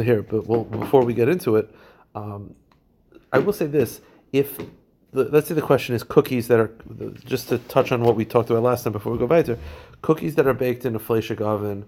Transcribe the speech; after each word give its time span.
here, 0.00 0.22
but 0.22 0.46
well, 0.46 0.64
before 0.64 1.04
we 1.04 1.12
get 1.12 1.28
into 1.28 1.56
it, 1.56 1.68
um, 2.14 2.54
I 3.30 3.40
will 3.40 3.52
say 3.52 3.66
this: 3.66 4.00
if 4.32 4.56
the, 5.12 5.24
let's 5.24 5.48
say 5.48 5.54
the 5.54 5.60
question 5.60 5.94
is 5.94 6.02
cookies 6.02 6.48
that 6.48 6.58
are 6.58 6.70
just 7.26 7.50
to 7.50 7.58
touch 7.58 7.92
on 7.92 8.02
what 8.02 8.16
we 8.16 8.24
talked 8.24 8.48
about 8.48 8.62
last 8.62 8.84
time 8.84 8.94
before 8.94 9.12
we 9.12 9.18
go 9.18 9.26
back 9.26 9.44
to 9.44 9.58
cookies 10.00 10.34
that 10.36 10.46
are 10.46 10.54
baked 10.54 10.86
in 10.86 10.96
a 10.96 10.98
fleshik 10.98 11.42
oven. 11.42 11.84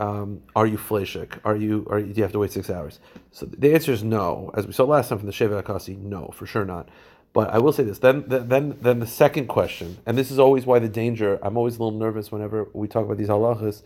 Um, 0.00 0.40
are 0.56 0.66
you 0.66 0.78
fleshik? 0.78 1.40
Are 1.44 1.54
you? 1.54 1.86
Are 1.90 1.98
you, 1.98 2.06
do 2.06 2.16
you 2.16 2.22
have 2.22 2.32
to 2.32 2.38
wait 2.38 2.52
six 2.52 2.70
hours? 2.70 3.00
So 3.32 3.44
the 3.44 3.74
answer 3.74 3.92
is 3.92 4.02
no. 4.02 4.50
As 4.54 4.66
we 4.66 4.72
saw 4.72 4.84
last 4.84 5.10
time 5.10 5.18
from 5.18 5.26
the 5.26 5.34
Sheva 5.34 5.62
Akasi, 5.62 5.98
no, 5.98 6.30
for 6.32 6.46
sure 6.46 6.64
not. 6.64 6.88
But 7.34 7.50
I 7.50 7.58
will 7.58 7.74
say 7.74 7.82
this. 7.82 7.98
Then, 7.98 8.24
then, 8.28 8.78
then 8.80 8.98
the 8.98 9.06
second 9.06 9.48
question, 9.48 9.98
and 10.06 10.16
this 10.16 10.30
is 10.30 10.38
always 10.38 10.64
why 10.64 10.78
the 10.78 10.88
danger. 10.88 11.38
I'm 11.42 11.58
always 11.58 11.76
a 11.76 11.82
little 11.82 11.98
nervous 11.98 12.32
whenever 12.32 12.68
we 12.72 12.88
talk 12.88 13.04
about 13.04 13.18
these 13.18 13.28
halachas 13.28 13.82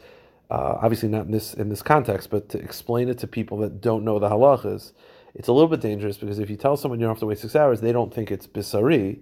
uh, 0.51 0.79
obviously 0.81 1.09
not 1.09 1.27
in 1.27 1.33
this 1.33 1.55
in 1.55 1.69
this 1.69 1.83
context, 1.83 2.31
but 2.31 2.49
to 2.51 2.59
explain 2.59 3.09
it 3.09 3.19
to 3.19 3.27
people 3.27 3.59
that 3.59 3.81
don't 3.81 4.05
know 4.05 4.19
the 4.19 4.29
halachas, 4.29 4.93
it's 5.35 5.49
a 5.49 5.53
little 5.53 5.69
bit 5.69 5.81
dangerous 5.81 6.17
because 6.17 6.39
if 6.39 6.49
you 6.49 6.57
tell 6.57 6.77
someone 6.77 7.01
you 7.01 7.07
don't 7.07 7.15
have 7.15 7.21
to 7.21 7.27
wait 7.27 7.39
six 7.39 7.57
hours, 7.57 7.81
they 7.81 7.93
don't 7.93 8.15
think 8.15 8.31
it's 8.31 8.47
bisari, 8.47 9.21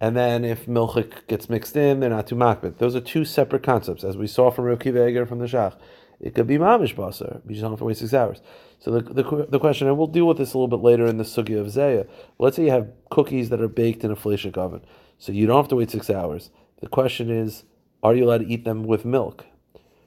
and 0.00 0.16
then 0.16 0.44
if 0.44 0.66
milchik 0.66 1.26
gets 1.28 1.48
mixed 1.48 1.76
in, 1.76 2.00
they're 2.00 2.10
not 2.10 2.26
too 2.26 2.34
makbet. 2.34 2.78
Those 2.78 2.96
are 2.96 3.00
two 3.00 3.24
separate 3.24 3.62
concepts, 3.62 4.02
as 4.02 4.16
we 4.16 4.26
saw 4.26 4.50
from 4.50 4.64
Rav 4.64 4.78
Kiva 4.78 5.26
from 5.26 5.38
the 5.38 5.46
Shach. 5.46 5.76
It 6.20 6.34
could 6.34 6.46
be 6.46 6.56
mamish 6.56 6.94
basar, 6.94 7.40
you 7.48 7.60
don't 7.60 7.72
have 7.72 7.80
to 7.80 7.84
wait 7.84 7.96
six 7.96 8.14
hours. 8.14 8.40
So 8.78 8.92
the, 8.92 9.00
the, 9.00 9.46
the 9.48 9.58
question, 9.58 9.88
and 9.88 9.98
we'll 9.98 10.06
deal 10.06 10.26
with 10.26 10.38
this 10.38 10.54
a 10.54 10.58
little 10.58 10.68
bit 10.68 10.82
later 10.82 11.06
in 11.06 11.18
the 11.18 11.24
sugya 11.24 11.60
of 11.60 11.70
Zaya. 11.70 12.06
Let's 12.38 12.56
say 12.56 12.64
you 12.64 12.70
have 12.70 12.90
cookies 13.10 13.48
that 13.50 13.60
are 13.60 13.68
baked 13.68 14.04
in 14.04 14.10
a 14.10 14.16
fleshik 14.16 14.56
oven, 14.56 14.84
so 15.18 15.32
you 15.32 15.46
don't 15.46 15.56
have 15.56 15.68
to 15.68 15.76
wait 15.76 15.90
six 15.90 16.08
hours. 16.08 16.50
The 16.80 16.88
question 16.88 17.30
is, 17.30 17.64
are 18.02 18.14
you 18.14 18.24
allowed 18.24 18.38
to 18.38 18.46
eat 18.46 18.64
them 18.64 18.84
with 18.84 19.04
milk? 19.04 19.46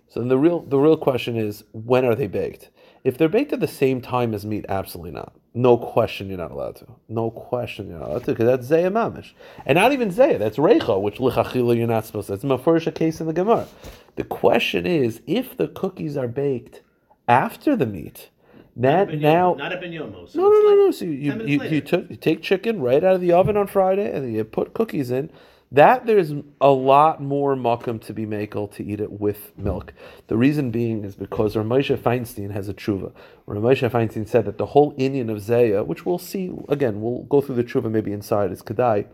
So 0.07 0.19
then 0.19 0.29
the 0.29 0.37
real 0.37 0.61
the 0.61 0.79
real 0.79 0.97
question 0.97 1.35
is 1.35 1.63
when 1.71 2.05
are 2.05 2.15
they 2.15 2.27
baked? 2.27 2.69
If 3.03 3.17
they're 3.17 3.29
baked 3.29 3.53
at 3.53 3.59
the 3.59 3.67
same 3.67 4.01
time 4.01 4.33
as 4.33 4.45
meat, 4.45 4.65
absolutely 4.67 5.11
not. 5.11 5.35
No 5.53 5.77
question 5.77 6.27
you're 6.27 6.37
not 6.37 6.51
allowed 6.51 6.77
to. 6.77 6.87
No 7.07 7.29
question 7.29 7.87
you're 7.87 7.99
not 7.99 8.09
allowed 8.09 8.23
to, 8.25 8.31
because 8.31 8.47
that's 8.47 8.65
Zaya 8.65 8.89
Mamish. 8.89 9.33
And 9.65 9.77
not 9.77 9.91
even 9.91 10.11
Zaya, 10.11 10.39
that's 10.39 10.57
Recha, 10.57 10.99
which 10.99 11.17
Lichachila 11.17 11.77
you're 11.77 11.87
not 11.87 12.05
supposed 12.05 12.27
to. 12.27 12.33
It's 12.33 12.43
Mafurish 12.43 12.93
case 12.95 13.21
in 13.21 13.27
the 13.27 13.33
Gemara. 13.33 13.67
The 14.15 14.23
question 14.23 14.85
is, 14.87 15.21
if 15.27 15.55
the 15.55 15.67
cookies 15.67 16.17
are 16.17 16.27
baked 16.27 16.81
after 17.27 17.75
the 17.75 17.85
meat, 17.85 18.29
that 18.75 19.09
Not 19.09 19.17
now 19.19 19.53
not 19.53 19.71
a 19.71 19.77
benyomo. 19.77 20.27
So 20.27 20.39
no, 20.39 20.49
no, 20.49 20.59
no, 20.61 20.75
no. 20.75 20.91
So 20.91 21.05
you, 21.05 21.11
you, 21.11 21.45
you, 21.45 21.63
you 21.63 21.81
took 21.81 22.09
you 22.09 22.17
take 22.17 22.41
chicken 22.41 22.81
right 22.81 23.03
out 23.03 23.15
of 23.15 23.21
the 23.21 23.31
oven 23.31 23.55
on 23.55 23.67
Friday 23.67 24.11
and 24.11 24.33
you 24.33 24.43
put 24.43 24.73
cookies 24.73 25.11
in. 25.11 25.31
That 25.75 26.05
there's 26.05 26.31
a 26.61 26.71
lot 26.71 27.21
more 27.21 27.53
makom 27.53 28.01
to 28.05 28.13
be 28.13 28.25
makel 28.25 28.71
to 28.75 28.83
eat 28.85 29.01
it 29.01 29.11
with 29.19 29.51
milk. 29.57 29.91
The 30.27 30.37
reason 30.37 30.71
being 30.71 31.03
is 31.03 31.15
because 31.17 31.55
Ramosha 31.55 31.97
Feinstein 31.97 32.51
has 32.51 32.69
a 32.69 32.73
tshuva. 32.73 33.11
Ramosha 33.45 33.91
Feinstein 33.91 34.25
said 34.25 34.45
that 34.45 34.57
the 34.57 34.67
whole 34.67 34.93
Indian 34.95 35.29
of 35.29 35.41
Zaya, 35.41 35.83
which 35.83 36.05
we'll 36.05 36.17
see 36.17 36.49
again, 36.69 37.01
we'll 37.01 37.23
go 37.23 37.41
through 37.41 37.55
the 37.55 37.63
tshuva 37.65 37.91
maybe 37.91 38.13
inside, 38.13 38.53
is 38.53 38.61
Kedai. 38.61 39.07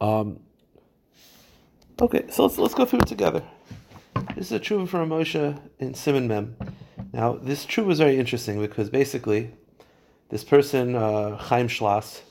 Um, 0.00 0.40
okay, 2.00 2.24
so 2.30 2.44
let's 2.44 2.56
let's 2.56 2.74
go 2.74 2.86
through 2.86 3.00
it 3.00 3.06
together. 3.06 3.42
This 4.34 4.50
is 4.50 4.52
a 4.52 4.60
tshuva 4.60 4.88
from 4.88 5.10
Ramosha 5.10 5.60
in 5.78 5.92
Simon 5.92 6.26
Mem. 6.26 6.56
Now 7.12 7.34
this 7.34 7.66
tshuva 7.66 7.90
is 7.90 7.98
very 7.98 8.18
interesting 8.18 8.62
because 8.62 8.88
basically 8.88 9.50
this 10.30 10.42
person, 10.42 10.94
uh, 10.94 11.36
Chaim 11.36 11.68
Schloss, 11.68 12.22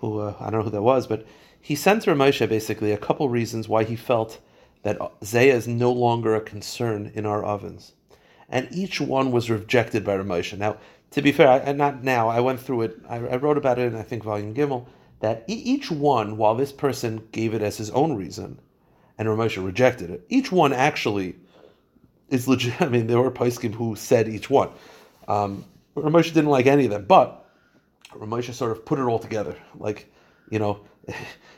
who 0.00 0.18
uh, 0.18 0.34
I 0.38 0.50
don't 0.50 0.60
know 0.60 0.64
who 0.64 0.70
that 0.72 0.82
was, 0.82 1.06
but 1.06 1.26
he 1.66 1.74
sent 1.74 2.02
to 2.02 2.12
Ramosha 2.12 2.48
basically 2.48 2.92
a 2.92 2.96
couple 2.96 3.28
reasons 3.28 3.68
why 3.68 3.82
he 3.82 3.96
felt 3.96 4.38
that 4.84 5.00
Zaya 5.24 5.52
is 5.52 5.66
no 5.66 5.90
longer 5.90 6.36
a 6.36 6.40
concern 6.40 7.10
in 7.12 7.26
our 7.26 7.44
ovens. 7.44 7.90
And 8.48 8.68
each 8.70 9.00
one 9.00 9.32
was 9.32 9.50
rejected 9.50 10.04
by 10.04 10.16
Ramosha. 10.16 10.56
Now, 10.56 10.76
to 11.10 11.22
be 11.22 11.32
fair, 11.32 11.48
I, 11.48 11.72
not 11.72 12.04
now, 12.04 12.28
I 12.28 12.38
went 12.38 12.60
through 12.60 12.82
it, 12.82 12.98
I, 13.08 13.16
I 13.16 13.36
wrote 13.38 13.58
about 13.58 13.80
it 13.80 13.92
in, 13.92 13.96
I 13.96 14.02
think, 14.02 14.22
Volume 14.22 14.54
Gimel, 14.54 14.86
that 15.18 15.42
e- 15.48 15.54
each 15.54 15.90
one, 15.90 16.36
while 16.36 16.54
this 16.54 16.70
person 16.70 17.26
gave 17.32 17.52
it 17.52 17.62
as 17.62 17.76
his 17.76 17.90
own 17.90 18.14
reason, 18.14 18.60
and 19.18 19.26
Ramosha 19.26 19.64
rejected 19.64 20.10
it, 20.10 20.24
each 20.28 20.52
one 20.52 20.72
actually 20.72 21.34
is 22.30 22.46
legit. 22.46 22.80
I 22.80 22.86
mean, 22.86 23.08
there 23.08 23.20
were 23.20 23.32
Paiskim 23.32 23.74
who 23.74 23.96
said 23.96 24.28
each 24.28 24.48
one. 24.48 24.68
Um, 25.26 25.64
Ramosha 25.96 26.32
didn't 26.32 26.50
like 26.50 26.66
any 26.66 26.84
of 26.84 26.92
them, 26.92 27.06
but 27.06 27.44
Ramosha 28.12 28.54
sort 28.54 28.70
of 28.70 28.86
put 28.86 29.00
it 29.00 29.02
all 29.02 29.18
together. 29.18 29.56
Like, 29.76 30.12
you 30.48 30.60
know, 30.60 30.82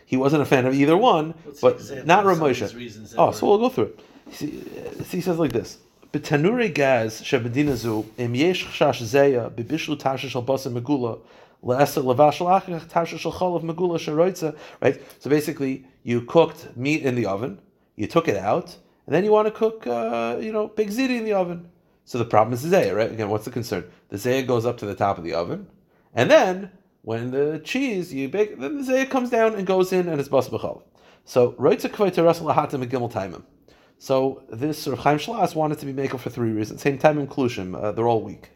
he 0.07 0.17
wasn't 0.17 0.43
a 0.43 0.45
fan 0.45 0.67
of 0.67 0.75
either 0.75 0.97
one, 0.97 1.35
What's 1.45 1.61
but 1.61 2.07
not 2.07 2.27
of 2.27 2.37
some 2.37 2.47
of 2.47 2.53
Ramosha. 2.57 2.61
these 2.61 2.75
reasons 2.75 3.11
that 3.13 3.19
Oh, 3.19 3.31
so 3.31 3.47
we'll 3.47 3.59
go 3.59 3.69
through 3.69 3.85
it. 3.85 4.01
See, 4.33 4.63
uh, 5.01 5.03
he 5.05 5.21
says 5.21 5.39
like 5.39 5.53
this. 5.53 5.79
B'tanuri 6.13 6.73
gaz 6.73 7.21
shebedina 7.21 7.75
zu 7.77 8.07
im 8.17 8.35
yesh 8.35 8.67
chash 8.67 9.03
zeya 9.03 9.51
bibishlu 9.51 9.99
tasha 9.99 10.29
shel 10.29 10.43
basa 10.43 10.73
megula 10.73 11.19
le'eser 11.63 12.03
levash 12.03 12.39
lachach 12.39 12.89
tasha 12.89 13.19
shel 13.19 13.33
chalav 13.33 13.63
megula 13.63 13.99
sheroitza. 13.99 14.57
Right. 14.81 15.03
So 15.23 15.29
basically, 15.29 15.85
you 16.03 16.23
cooked 16.23 16.77
meat 16.77 17.03
in 17.03 17.15
the 17.15 17.27
oven, 17.27 17.61
you 17.97 18.07
took 18.07 18.29
it 18.29 18.37
out, 18.37 18.77
and 19.07 19.15
then 19.15 19.25
you 19.25 19.31
want 19.33 19.47
to 19.49 19.51
cook, 19.51 19.87
uh, 19.87 20.39
you 20.41 20.53
know, 20.53 20.69
big 20.69 20.89
ziti 20.89 21.19
in 21.19 21.25
the 21.25 21.35
oven. 21.35 21.69
So 22.07 22.17
the 22.17 22.25
problem 22.25 22.55
is 22.55 22.63
the 22.63 22.75
zeya, 22.75 22.97
right? 22.97 23.13
Again, 23.13 23.29
what's 23.29 23.45
the 23.45 23.51
concern? 23.51 23.85
The 24.09 24.17
zeya 24.17 24.47
goes 24.47 24.65
up 24.65 24.79
to 24.79 24.87
the 24.87 24.95
top 24.95 25.19
of 25.19 25.25
the 25.25 25.35
oven, 25.35 25.67
and 26.15 26.31
then 26.31 26.71
when 27.03 27.31
the 27.31 27.61
cheese 27.65 28.13
you 28.13 28.29
bake, 28.29 28.59
then 28.59 28.79
the 28.79 28.93
zeya 28.93 29.09
comes 29.09 29.31
down 29.31 29.55
and 29.55 29.67
goes 29.67 29.93
in, 29.93 30.09
and 30.09 30.21
it's 30.21 30.29
bas 30.29 30.49
b'chalav. 30.49 30.83
So 31.25 31.53
roitza 31.53 31.91
kavay 31.91 32.13
teras 32.13 32.41
lahata 32.41 32.83
megimel 32.83 33.13
taimim. 33.13 33.43
So 33.99 34.45
this 34.49 34.87
of 34.87 35.01
Chaim 35.01 35.19
Shlas 35.19 35.55
wanted 35.55 35.79
to 35.81 35.87
be 35.87 35.93
makel 35.93 36.21
for 36.21 36.31
three 36.31 36.53
reasons. 36.53 36.83
Same 36.83 36.99
time 36.99 37.19
in 37.19 37.27
Klushim, 37.27 37.81
uh, 37.81 37.93
they're 37.93 38.07
all 38.07 38.23
weak. 38.23 38.51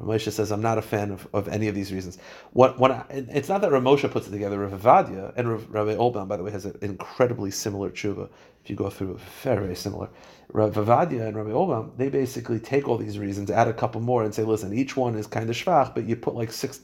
Ramosha 0.00 0.32
says, 0.32 0.50
I'm 0.50 0.60
not 0.60 0.76
a 0.76 0.82
fan 0.82 1.12
of, 1.12 1.28
of 1.32 1.46
any 1.46 1.68
of 1.68 1.74
these 1.76 1.92
reasons. 1.92 2.18
What, 2.52 2.80
what 2.80 2.90
I, 2.90 3.04
it's 3.10 3.48
not 3.48 3.60
that 3.60 3.70
Ramosha 3.70 4.10
puts 4.10 4.26
it 4.26 4.32
together, 4.32 4.58
Rav 4.58 4.82
Ovadia, 4.82 5.32
and 5.36 5.48
Rav, 5.48 5.70
Rabbi 5.70 5.94
Olbaum, 5.94 6.26
by 6.26 6.36
the 6.36 6.42
way, 6.42 6.50
has 6.50 6.64
an 6.64 6.76
incredibly 6.82 7.52
similar 7.52 7.90
tshuva. 7.90 8.28
If 8.64 8.70
you 8.70 8.74
go 8.74 8.90
through 8.90 9.20
very, 9.42 9.62
very 9.62 9.76
similar. 9.76 10.08
Rav 10.52 10.74
Ovadia 10.74 11.28
and 11.28 11.36
Rabbi 11.36 11.50
Olbaum, 11.50 11.96
they 11.96 12.08
basically 12.08 12.58
take 12.58 12.88
all 12.88 12.98
these 12.98 13.20
reasons, 13.20 13.52
add 13.52 13.68
a 13.68 13.72
couple 13.72 14.00
more, 14.00 14.24
and 14.24 14.34
say, 14.34 14.42
listen, 14.42 14.76
each 14.76 14.96
one 14.96 15.14
is 15.14 15.28
kind 15.28 15.48
of 15.48 15.54
shvach, 15.54 15.94
but 15.94 16.04
you 16.04 16.16
put 16.16 16.34
like 16.34 16.50
six 16.50 16.80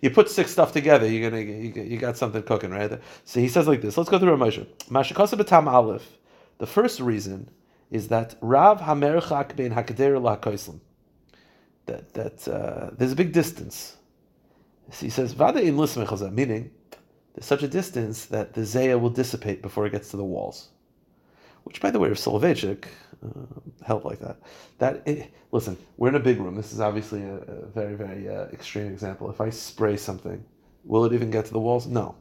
you 0.00 0.10
put 0.10 0.30
six 0.30 0.50
stuff 0.52 0.72
together, 0.72 1.06
you're 1.08 1.30
gonna 1.30 1.42
you, 1.42 1.70
got- 1.70 2.16
something 2.16 2.42
cooking, 2.42 2.70
right? 2.70 3.00
So 3.24 3.40
he 3.40 3.48
says 3.48 3.68
like 3.68 3.82
this. 3.82 3.96
Let's 3.96 4.10
go 4.10 4.18
through 4.18 4.36
Ramosha. 4.36 4.66
Mashakasa 4.90 5.38
b'tam 5.38 5.66
aleph. 5.66 6.18
The 6.58 6.66
first 6.66 7.00
reason 7.00 7.50
is 7.90 8.08
that 8.08 8.36
Rav 8.40 8.80
Hamerchak 8.80 9.56
ben 9.56 9.72
Hakader 9.72 10.20
laHakoislim. 10.20 10.80
That 11.86 12.14
that 12.14 12.48
uh, 12.48 12.90
there's 12.96 13.12
a 13.12 13.16
big 13.16 13.32
distance. 13.32 13.96
So 14.90 15.06
he 15.06 15.10
says 15.10 15.32
Vada 15.32 15.60
in 15.60 15.76
lismechazah, 15.76 16.32
meaning 16.32 16.70
there's 17.34 17.46
such 17.46 17.62
a 17.62 17.68
distance 17.68 18.26
that 18.26 18.54
the 18.54 18.64
zaya 18.64 18.98
will 18.98 19.10
dissipate 19.10 19.62
before 19.62 19.86
it 19.86 19.92
gets 19.92 20.10
to 20.10 20.16
the 20.16 20.24
walls. 20.24 20.68
Which, 21.64 21.80
by 21.80 21.90
the 21.90 21.98
way, 21.98 22.10
of 22.10 22.18
Soloveitchik 22.18 22.84
uh, 23.24 23.84
held 23.84 24.04
like 24.04 24.18
that. 24.20 24.38
That 24.78 25.02
it, 25.06 25.32
listen, 25.52 25.76
we're 25.96 26.08
in 26.08 26.14
a 26.14 26.20
big 26.20 26.40
room. 26.40 26.54
This 26.54 26.72
is 26.72 26.80
obviously 26.80 27.22
a, 27.22 27.34
a 27.36 27.66
very, 27.66 27.94
very 27.94 28.28
uh, 28.28 28.44
extreme 28.46 28.86
example. 28.86 29.30
If 29.30 29.40
I 29.40 29.50
spray 29.50 29.96
something, 29.96 30.44
will 30.84 31.04
it 31.04 31.12
even 31.12 31.30
get 31.30 31.46
to 31.46 31.52
the 31.52 31.60
walls? 31.60 31.86
No. 31.86 32.16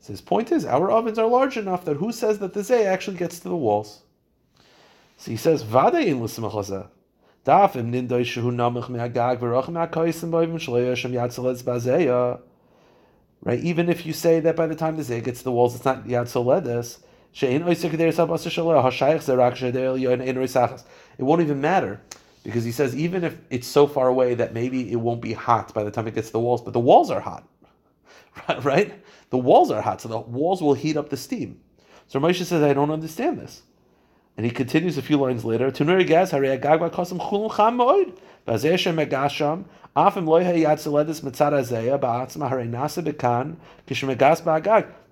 So 0.00 0.12
his 0.12 0.20
point 0.20 0.50
is, 0.50 0.64
our 0.64 0.90
ovens 0.90 1.18
are 1.18 1.26
large 1.26 1.56
enough 1.56 1.84
that 1.84 1.96
who 1.96 2.12
says 2.12 2.38
that 2.38 2.54
the 2.54 2.62
zay 2.62 2.86
actually 2.86 3.18
gets 3.18 3.38
to 3.40 3.48
the 3.48 3.56
walls? 3.56 4.02
So 5.18 5.30
he 5.30 5.36
says, 5.36 5.62
"Vade 5.62 6.06
in 6.06 6.22
l'simachazeh." 6.22 6.88
Daf 7.44 7.76
im 7.76 7.92
nindoy 7.92 8.22
shehu 8.22 8.50
namach 8.50 8.88
me'agag 8.88 9.38
v'rach 9.38 9.68
me'akaisim 9.68 10.30
b'ovim 10.30 10.54
shleya 10.54 10.96
shem 10.96 11.12
yatzelez 11.12 11.62
bazeya. 11.62 12.40
Right, 13.42 13.60
even 13.60 13.88
if 13.88 14.04
you 14.04 14.12
say 14.12 14.40
that 14.40 14.56
by 14.56 14.66
the 14.66 14.74
time 14.74 14.96
the 14.96 15.02
zay 15.02 15.20
gets 15.20 15.40
to 15.40 15.44
the 15.44 15.52
walls, 15.52 15.74
it's 15.74 15.84
not 15.84 16.06
yatzoledes. 16.06 16.98
It 21.18 21.22
won't 21.22 21.40
even 21.42 21.60
matter 21.60 22.00
because 22.42 22.64
he 22.64 22.72
says 22.72 22.96
even 22.96 23.24
if 23.24 23.36
it's 23.50 23.66
so 23.66 23.86
far 23.86 24.08
away 24.08 24.34
that 24.34 24.54
maybe 24.54 24.90
it 24.90 24.96
won't 24.96 25.20
be 25.20 25.32
hot 25.32 25.72
by 25.74 25.84
the 25.84 25.90
time 25.90 26.06
it 26.08 26.14
gets 26.14 26.28
to 26.28 26.32
the 26.32 26.40
walls, 26.40 26.62
but 26.62 26.72
the 26.72 26.80
walls 26.80 27.10
are 27.10 27.20
hot. 27.20 27.46
Right? 28.62 29.04
The 29.30 29.38
walls 29.38 29.70
are 29.70 29.82
hot, 29.82 30.00
so 30.00 30.08
the 30.08 30.18
walls 30.18 30.62
will 30.62 30.74
heat 30.74 30.96
up 30.96 31.10
the 31.10 31.16
steam. 31.16 31.60
So 32.08 32.18
Moshe 32.18 32.44
says, 32.44 32.62
I 32.62 32.72
don't 32.72 32.90
understand 32.90 33.38
this. 33.38 33.62
And 34.36 34.46
he 34.46 34.50
continues 34.50 34.96
a 34.98 35.02
few 35.02 35.16
lines 35.18 35.44
later. 35.44 35.66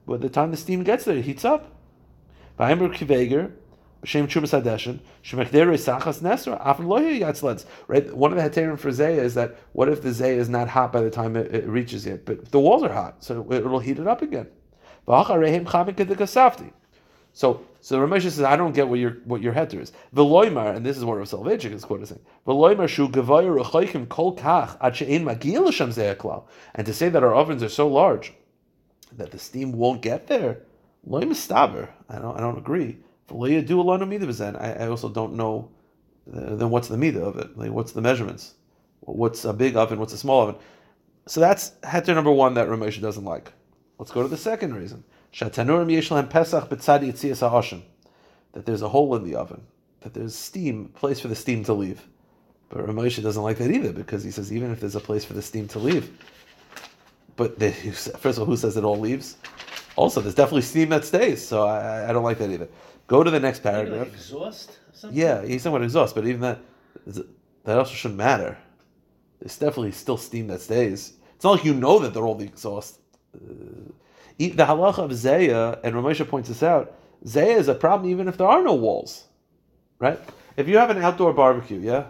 By 0.06 0.16
the 0.16 0.28
time 0.28 0.50
the 0.50 0.56
steam 0.56 0.82
gets 0.82 1.04
there, 1.04 1.16
it 1.16 1.25
heats 1.25 1.44
up. 1.44 1.77
Chumas 4.05 4.52
Hadeshin, 4.52 5.00
Afin. 6.60 7.64
Right? 7.88 8.16
One 8.16 8.32
of 8.32 8.38
the 8.38 8.60
heterim 8.60 8.78
for 8.78 8.93
Zaya 8.93 9.20
is 9.20 9.34
that 9.34 9.56
what 9.72 9.88
if 9.88 10.02
the 10.02 10.12
Zaya 10.12 10.34
is 10.34 10.49
not 10.49 10.69
hot 10.69 10.93
by 10.93 11.00
the 11.00 11.10
time 11.10 11.37
it, 11.37 11.55
it 11.55 11.66
reaches 11.66 12.06
it? 12.06 12.25
But 12.25 12.50
the 12.50 12.60
walls 12.60 12.82
are 12.82 12.93
hot, 12.93 13.25
so 13.25 13.46
it, 13.50 13.64
will 13.64 13.81
heat 13.81 13.99
it 13.99 14.06
up 14.06 14.22
again. 14.22 14.49
V'acharehim. 15.06 16.72
So 17.32 17.60
So 17.81 17.99
Ramesh 17.99 18.22
says, 18.22 18.40
I 18.40 18.56
don't 18.56 18.72
get 18.72 18.88
what 18.88 18.99
your 18.99 19.12
what 19.25 19.40
your 19.40 19.52
heter 19.52 19.81
is. 19.81 19.93
Veloimar, 20.14 20.75
and 20.76 20.84
this 20.84 20.96
is 20.96 21.05
what 21.05 21.19
Rav 21.19 21.28
Soloveitchik 21.28 21.72
is 21.72 21.84
quoting 21.84 22.06
saying. 22.06 22.20
Veloimar 22.46 22.88
shu 22.88 23.08
gevayir 23.08 23.62
rechoikim 23.62 24.08
kol 24.08 24.37
kach 24.37 24.76
ad 24.81 24.94
magil. 24.94 26.44
And 26.75 26.87
to 26.87 26.94
say 26.94 27.08
that 27.08 27.22
our 27.22 27.34
ovens 27.34 27.62
are 27.62 27.69
so 27.69 27.88
large 27.88 28.32
that 29.16 29.31
the 29.31 29.38
steam 29.38 29.72
won't 29.72 30.02
get 30.02 30.26
there, 30.26 30.62
I 31.10 32.19
don't 32.19 32.37
I 32.37 32.40
don't 32.40 32.58
agree. 32.58 32.99
Veloya 33.28 33.66
do 33.66 33.82
alonu 33.82 34.06
midah 34.06 34.60
I, 34.60 34.84
I 34.84 34.88
also 34.88 35.08
don't 35.08 35.34
know. 35.34 35.70
Uh, 36.32 36.56
then 36.56 36.70
what's 36.70 36.88
the 36.88 36.96
midah 36.96 37.22
of 37.22 37.38
it? 37.38 37.56
Like, 37.56 37.70
what's 37.70 37.93
the 37.93 38.02
measurements? 38.02 38.55
What's 39.00 39.44
a 39.44 39.52
big 39.52 39.76
oven? 39.76 39.99
What's 39.99 40.12
a 40.12 40.19
small 40.19 40.43
oven? 40.43 40.56
So 41.26 41.40
that's 41.40 41.72
heter 41.82 42.14
number 42.14 42.31
one 42.32 42.55
that 42.55 42.69
Ramesh 42.69 43.00
doesn't 43.00 43.25
like. 43.25 43.52
Let's 43.99 44.12
go 44.12 44.22
to 44.22 44.28
the 44.28 44.37
second 44.37 44.75
reason. 44.75 45.05
Shatanurim 45.32 46.31
pesach 46.31 46.69
yitzias. 46.69 47.82
That 48.52 48.66
there's 48.66 48.82
a 48.82 48.88
hole 48.88 49.14
in 49.16 49.25
the 49.25 49.34
oven. 49.37 49.62
That 50.00 50.14
there's 50.14 50.34
steam, 50.34 50.88
place 50.88 51.20
for 51.20 51.28
the 51.28 51.34
steam 51.34 51.64
to 51.64 51.75
leave. 51.75 52.06
But 52.69 52.87
Ramosha 52.87 53.22
doesn't 53.22 53.43
like 53.43 53.58
that 53.58 53.70
either 53.70 53.93
because 53.93 54.22
he 54.22 54.31
says 54.31 54.52
even 54.52 54.70
if 54.70 54.81
there's 54.81 54.94
a 54.94 55.00
place 55.00 55.25
for 55.25 55.32
the 55.32 55.43
steam 55.43 55.69
to 55.69 55.78
leave, 55.78 56.10
but 57.37 57.58
they, 57.58 57.72
first 57.93 58.38
of 58.38 58.40
all, 58.40 58.46
who 58.46 58.56
says 58.56 58.76
it 58.76 58.84
all 58.84 58.99
leaves? 58.99 59.37
Also, 59.98 60.20
there's 60.20 60.36
definitely 60.36 60.62
steam 60.62 60.90
that 60.90 61.04
stays, 61.04 61.44
so 61.44 61.66
I, 61.66 62.08
I 62.08 62.12
don't 62.12 62.22
like 62.22 62.38
that 62.38 62.50
either. 62.50 62.68
Go 63.08 63.24
to 63.24 63.32
the 63.32 63.40
next 63.40 63.64
paragraph. 63.64 64.06
Like 64.06 64.14
exhaust. 64.14 64.78
Yeah, 65.10 65.44
he's 65.44 65.62
somewhat 65.62 65.82
exhaust, 65.82 66.14
but 66.14 66.24
even 66.24 66.40
that 66.40 66.60
that 67.64 67.76
also 67.76 67.94
shouldn't 67.94 68.16
matter. 68.16 68.56
There's 69.40 69.58
definitely 69.58 69.90
still 69.90 70.16
steam 70.16 70.46
that 70.48 70.60
stays. 70.60 71.14
It's 71.34 71.42
not 71.42 71.50
like 71.50 71.64
you 71.64 71.74
know 71.74 71.98
that 71.98 72.14
they're 72.14 72.24
all 72.24 72.36
the 72.36 72.44
exhaust. 72.44 73.00
Uh, 73.34 73.90
the 74.38 74.50
halacha 74.50 74.98
of 74.98 75.12
Zaya, 75.12 75.78
and 75.82 75.96
Ramesha 75.96 76.28
points 76.28 76.48
this 76.48 76.62
out, 76.62 76.94
Zaya 77.26 77.56
is 77.56 77.66
a 77.66 77.74
problem 77.74 78.08
even 78.08 78.28
if 78.28 78.36
there 78.38 78.46
are 78.46 78.62
no 78.62 78.74
walls, 78.74 79.24
right? 79.98 80.20
If 80.56 80.68
you 80.68 80.78
have 80.78 80.90
an 80.90 81.02
outdoor 81.02 81.32
barbecue, 81.32 81.80
yeah, 81.80 82.04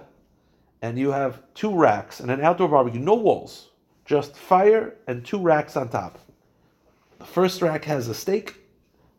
and 0.83 0.99
you 0.99 1.11
have 1.11 1.43
two 1.55 1.75
racks 1.75 2.21
and 2.21 2.31
an 2.31 2.43
outdoor 2.43 2.69
barbecue, 2.69 3.01
no 3.01 3.15
walls, 3.15 3.71
just 4.05 4.37
fire 4.37 4.97
and 5.07 5.25
two 5.25 5.39
racks 5.39 5.75
on 5.75 5.89
top. 5.89 6.19
The 7.19 7.25
first 7.25 7.63
rack 7.63 7.85
has 7.85 8.09
a 8.09 8.15
steak. 8.15 8.57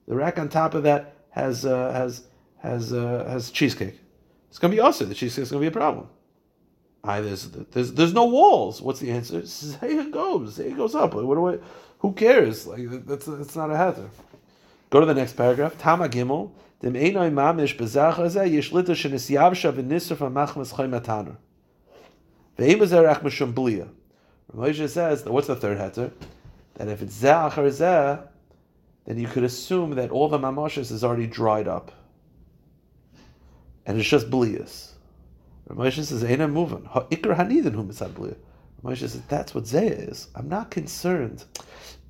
The 0.08 0.16
rack 0.16 0.40
on 0.40 0.50
top 0.50 0.74
of 0.74 0.84
that 0.84 1.16
has 1.32 1.66
uh, 1.66 1.92
has 1.92 2.26
has 2.58 2.94
uh, 2.94 3.26
has 3.30 3.52
cheesecake. 3.52 4.00
It's 4.50 4.58
going 4.58 4.72
to 4.72 4.76
be 4.76 4.82
awesome. 4.82 5.10
The 5.10 5.16
cheesecake 5.16 5.44
is 5.44 5.52
going 5.52 5.64
to 5.64 5.70
be 5.70 5.74
a 5.74 5.80
problem. 5.80 6.08
I, 7.04 7.22
there's, 7.22 7.50
there's, 7.50 7.94
there's 7.94 8.14
no 8.14 8.26
walls. 8.26 8.82
What's 8.82 9.00
the 9.00 9.12
answer? 9.12 9.44
It 9.82 10.12
goes. 10.12 10.60
It 10.60 10.76
goes 10.76 10.96
up. 10.96 11.14
What 11.14 11.36
do 11.36 11.48
I? 11.48 11.58
Who 12.00 12.14
cares? 12.14 12.68
Like 12.68 13.06
that's 13.06 13.26
that's 13.26 13.56
not 13.56 13.72
a 13.72 13.78
hazard. 13.78 14.10
Go 14.90 15.00
to 15.00 15.06
the 15.06 15.14
next 15.14 15.34
paragraph. 15.34 15.78
Tama 15.78 16.10
Gimel. 16.10 16.52
Dem 16.82 16.94
einoi 16.94 17.32
mamish 17.32 17.78
bezach 17.78 18.16
hazeh 18.16 18.50
yishlita 18.50 18.96
shenisiyavsha 18.96 19.74
v'nisr 19.74 20.18
from 20.18 20.34
machmas 20.34 20.74
chaymatanur. 20.74 21.36
Ve'im 22.58 22.80
ezerach 22.80 23.22
mishum 23.22 23.54
blia. 23.54 23.88
Moshe 24.56 24.88
says 24.90 25.26
what's 25.26 25.48
the 25.48 25.56
third 25.56 25.78
heter? 25.78 26.12
That 26.80 26.88
if 26.88 27.02
it's 27.02 27.22
zeh 27.22 27.52
achar 27.52 27.68
zeh, 27.68 28.26
then 29.06 29.20
you 29.20 29.28
could 29.28 29.44
assume 29.44 29.92
that 29.92 30.12
all 30.12 30.30
the 30.30 30.40
mamoshes 30.40 30.92
is 30.92 31.04
already 31.04 31.28
dried 31.28 31.68
up, 31.68 31.92
and 33.86 34.00
it's 34.00 34.08
just 34.08 34.30
blias. 34.30 34.94
Moshe 35.70 36.04
says, 36.04 36.24
"Ain't 36.24 36.50
moving." 36.50 36.84
Ikar 36.84 37.36
hanidin 37.36 37.76
mitzad 37.76 38.12
blia. 38.12 38.36
Moshe 38.84 39.00
says, 39.00 39.22
"That's 39.28 39.54
what 39.54 39.66
zeh 39.66 40.10
is. 40.10 40.30
I'm 40.36 40.48
not 40.48 40.72
concerned." 40.72 41.44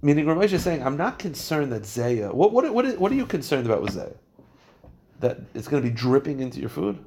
Meaning, 0.01 0.25
Ramesh 0.25 0.53
is 0.53 0.63
saying, 0.63 0.81
I'm 0.81 0.95
not 0.95 1.19
concerned 1.19 1.73
that 1.73 1.85
Zaya. 1.85 2.29
Uh, 2.29 2.33
what, 2.33 2.53
what, 2.53 2.73
what, 2.73 2.97
what 2.97 3.11
are 3.11 3.15
you 3.15 3.25
concerned 3.25 3.65
about 3.65 3.81
with 3.81 3.91
Zaya? 3.91 4.13
That 5.19 5.41
it's 5.53 5.67
going 5.67 5.83
to 5.83 5.89
be 5.89 5.93
dripping 5.93 6.39
into 6.39 6.61
your 6.61 6.69
food? 6.69 7.03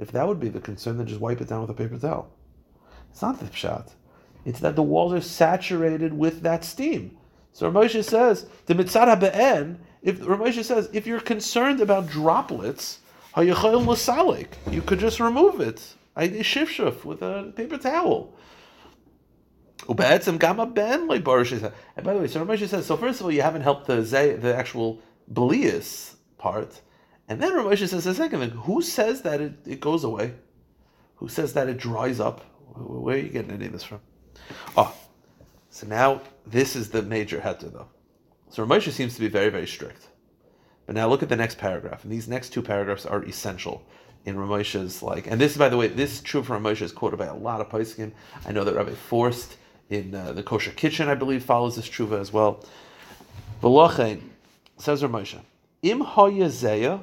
If 0.00 0.10
that 0.12 0.26
would 0.26 0.40
be 0.40 0.48
the 0.48 0.60
concern, 0.60 0.96
then 0.96 1.06
just 1.06 1.20
wipe 1.20 1.42
it 1.42 1.48
down 1.48 1.60
with 1.60 1.68
a 1.70 1.74
paper 1.74 1.98
towel. 1.98 2.30
It's 3.10 3.20
not 3.20 3.38
the 3.38 3.44
pshat. 3.46 3.90
It's 4.44 4.60
that 4.60 4.76
the 4.76 4.82
walls 4.82 5.12
are 5.12 5.20
saturated 5.20 6.12
with 6.12 6.42
that 6.42 6.64
steam. 6.64 7.16
So 7.52 7.70
Ramesh 7.70 8.02
says, 8.04 8.46
the 8.66 8.74
mitzad 8.74 9.20
be'en, 9.20 9.78
if 10.02 10.20
Ramesh 10.20 10.62
says, 10.64 10.90
if 10.92 11.06
you're 11.06 11.20
concerned 11.20 11.80
about 11.80 12.08
droplets, 12.08 12.98
you 13.36 13.54
could 14.82 14.98
just 14.98 15.20
remove 15.20 15.60
it. 15.60 15.94
I 16.16 16.28
shif 16.28 17.04
with 17.04 17.22
a 17.22 17.52
paper 17.56 17.78
towel. 17.78 18.34
And 19.88 19.96
by 19.96 20.18
the 20.18 20.20
way, 22.20 22.26
so 22.28 22.44
Ramesh 22.44 22.68
says, 22.68 22.86
so 22.86 22.96
first 22.96 23.20
of 23.20 23.26
all, 23.26 23.32
you 23.32 23.42
haven't 23.42 23.62
helped 23.62 23.86
the 23.86 24.00
the 24.40 24.54
actual 24.54 25.00
Belias 25.32 26.14
part. 26.38 26.80
And 27.28 27.40
then 27.40 27.52
Ramesh 27.52 27.86
says 27.88 28.04
the 28.04 28.14
second 28.14 28.40
thing, 28.40 28.50
who 28.50 28.82
says 28.82 29.22
that 29.22 29.40
it, 29.40 29.54
it 29.66 29.80
goes 29.80 30.04
away? 30.04 30.34
Who 31.16 31.28
says 31.28 31.54
that 31.54 31.68
it 31.68 31.78
dries 31.78 32.20
up? 32.20 32.42
Where 32.76 33.16
are 33.16 33.18
you 33.18 33.30
getting 33.30 33.52
any 33.52 33.66
of 33.66 33.72
this 33.72 33.84
from? 33.84 34.00
Oh, 34.76 34.94
so 35.70 35.86
now 35.86 36.20
this 36.46 36.76
is 36.76 36.90
the 36.90 37.02
major 37.02 37.40
heter 37.40 37.72
though. 37.72 37.88
So 38.50 38.64
Ramesh 38.64 38.90
seems 38.92 39.14
to 39.14 39.20
be 39.20 39.28
very, 39.28 39.50
very 39.50 39.66
strict. 39.66 40.08
But 40.86 40.94
now 40.94 41.08
look 41.08 41.22
at 41.22 41.28
the 41.28 41.36
next 41.36 41.58
paragraph. 41.58 42.04
And 42.04 42.12
these 42.12 42.28
next 42.28 42.50
two 42.50 42.62
paragraphs 42.62 43.06
are 43.06 43.24
essential 43.24 43.82
in 44.24 44.36
Ramosha's 44.36 45.02
like, 45.02 45.26
and 45.26 45.40
this, 45.40 45.56
by 45.56 45.68
the 45.68 45.76
way, 45.76 45.88
this 45.88 46.14
is 46.14 46.20
true 46.22 46.42
for 46.42 46.58
Ramosha 46.58 46.82
is 46.82 46.92
quoted 46.92 47.18
by 47.18 47.26
a 47.26 47.34
lot 47.34 47.60
of 47.60 47.68
Paiskim. 47.68 48.12
I 48.46 48.52
know 48.52 48.64
that 48.64 48.74
Rabbi 48.74 48.94
Forst 48.94 49.56
in 49.90 50.14
uh, 50.14 50.32
the 50.32 50.42
kosher 50.42 50.70
kitchen, 50.70 51.08
I 51.08 51.14
believe, 51.14 51.44
follows 51.44 51.76
this 51.76 51.88
tshuva 51.88 52.20
as 52.20 52.32
well. 52.32 52.64
V'lochein, 53.62 54.22
says 54.78 55.02
Ramosha, 55.02 55.40
im 55.82 56.00
hoya 56.00 56.46
zeya, 56.46 57.02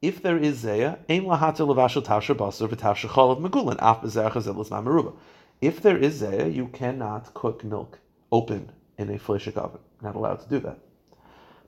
if 0.00 0.22
there 0.22 0.38
is 0.38 0.62
zeya, 0.62 0.98
ein 1.08 1.24
lahata 1.24 1.66
levashel 1.66 2.04
tasher 2.04 2.34
basar 2.34 2.68
v'tasher 2.68 3.08
chalav 3.08 3.40
megulin, 3.40 3.76
af 3.80 4.02
bezerach 4.02 4.34
zelis 4.34 4.68
mamaruba. 4.68 5.14
If 5.62 5.80
there 5.80 5.96
is 5.96 6.20
zeya, 6.20 6.54
you 6.54 6.66
cannot 6.66 7.32
cook 7.32 7.64
milk 7.64 7.98
open 8.30 8.72
in 8.98 9.08
a 9.08 9.18
fleshik 9.18 9.56
oven. 9.56 9.80
Not 10.02 10.16
allowed 10.16 10.40
to 10.40 10.48
do 10.48 10.58
that. 10.60 10.78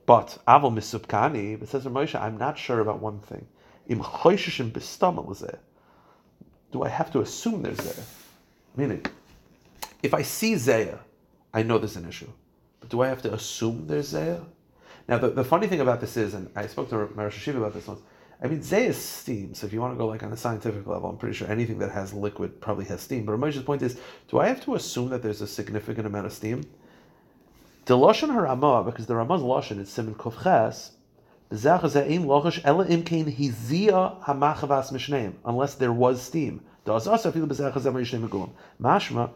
But 0.05 0.37
avol 0.47 0.71
misupkani, 0.71 1.59
but 1.59 1.69
says 1.69 1.85
Ramosha, 1.85 2.21
I'm 2.21 2.37
not 2.37 2.59
sure 2.59 2.81
about 2.81 2.99
one 2.99 3.19
thing. 3.21 3.47
Do 6.71 6.83
I 6.83 6.89
have 6.89 7.11
to 7.13 7.21
assume 7.21 7.61
there's 7.63 7.77
zeya? 7.77 8.03
Meaning, 8.75 9.05
if 10.03 10.13
I 10.13 10.21
see 10.21 10.55
Zaya, 10.55 10.99
I 11.53 11.63
know 11.63 11.77
there's 11.77 11.95
an 11.95 12.07
issue. 12.07 12.29
But 12.79 12.89
do 12.89 13.01
I 13.01 13.07
have 13.07 13.21
to 13.23 13.33
assume 13.33 13.87
there's 13.87 14.09
Zaya? 14.09 14.41
Now, 15.07 15.17
the, 15.17 15.29
the 15.29 15.43
funny 15.43 15.67
thing 15.67 15.79
about 15.81 16.01
this 16.01 16.17
is, 16.17 16.33
and 16.33 16.49
I 16.55 16.67
spoke 16.67 16.89
to 16.89 16.95
Marisha 16.95 17.39
Shiva 17.39 17.59
about 17.59 17.73
this 17.73 17.87
once, 17.87 18.01
I 18.41 18.47
mean, 18.47 18.59
is 18.59 18.97
steam, 18.97 19.53
so 19.53 19.65
if 19.65 19.73
you 19.73 19.79
want 19.79 19.93
to 19.93 19.97
go 19.97 20.07
like 20.07 20.23
on 20.23 20.33
a 20.33 20.37
scientific 20.37 20.85
level, 20.85 21.09
I'm 21.09 21.17
pretty 21.17 21.35
sure 21.35 21.49
anything 21.49 21.79
that 21.79 21.91
has 21.91 22.13
liquid 22.13 22.59
probably 22.59 22.85
has 22.85 23.01
steam. 23.01 23.25
But 23.25 23.39
Ramesh's 23.39 23.63
point 23.63 23.81
is, 23.81 23.97
do 24.27 24.39
I 24.39 24.47
have 24.47 24.63
to 24.65 24.75
assume 24.75 25.09
that 25.09 25.23
there's 25.23 25.41
a 25.41 25.47
significant 25.47 26.05
amount 26.05 26.25
of 26.25 26.33
steam? 26.33 26.65
The 27.85 27.95
Lashon 27.95 28.29
HaRamah, 28.29 28.85
because 28.85 29.05
the 29.05 29.13
Ramah's 29.13 29.41
Lashon 29.41 29.79
is 29.79 29.89
Simon 29.89 30.15
Kovches, 30.15 30.91
unless 31.51 31.93
there 35.75 35.93
was 35.93 36.21
steam. 36.21 36.61
Mashma, 36.85 39.29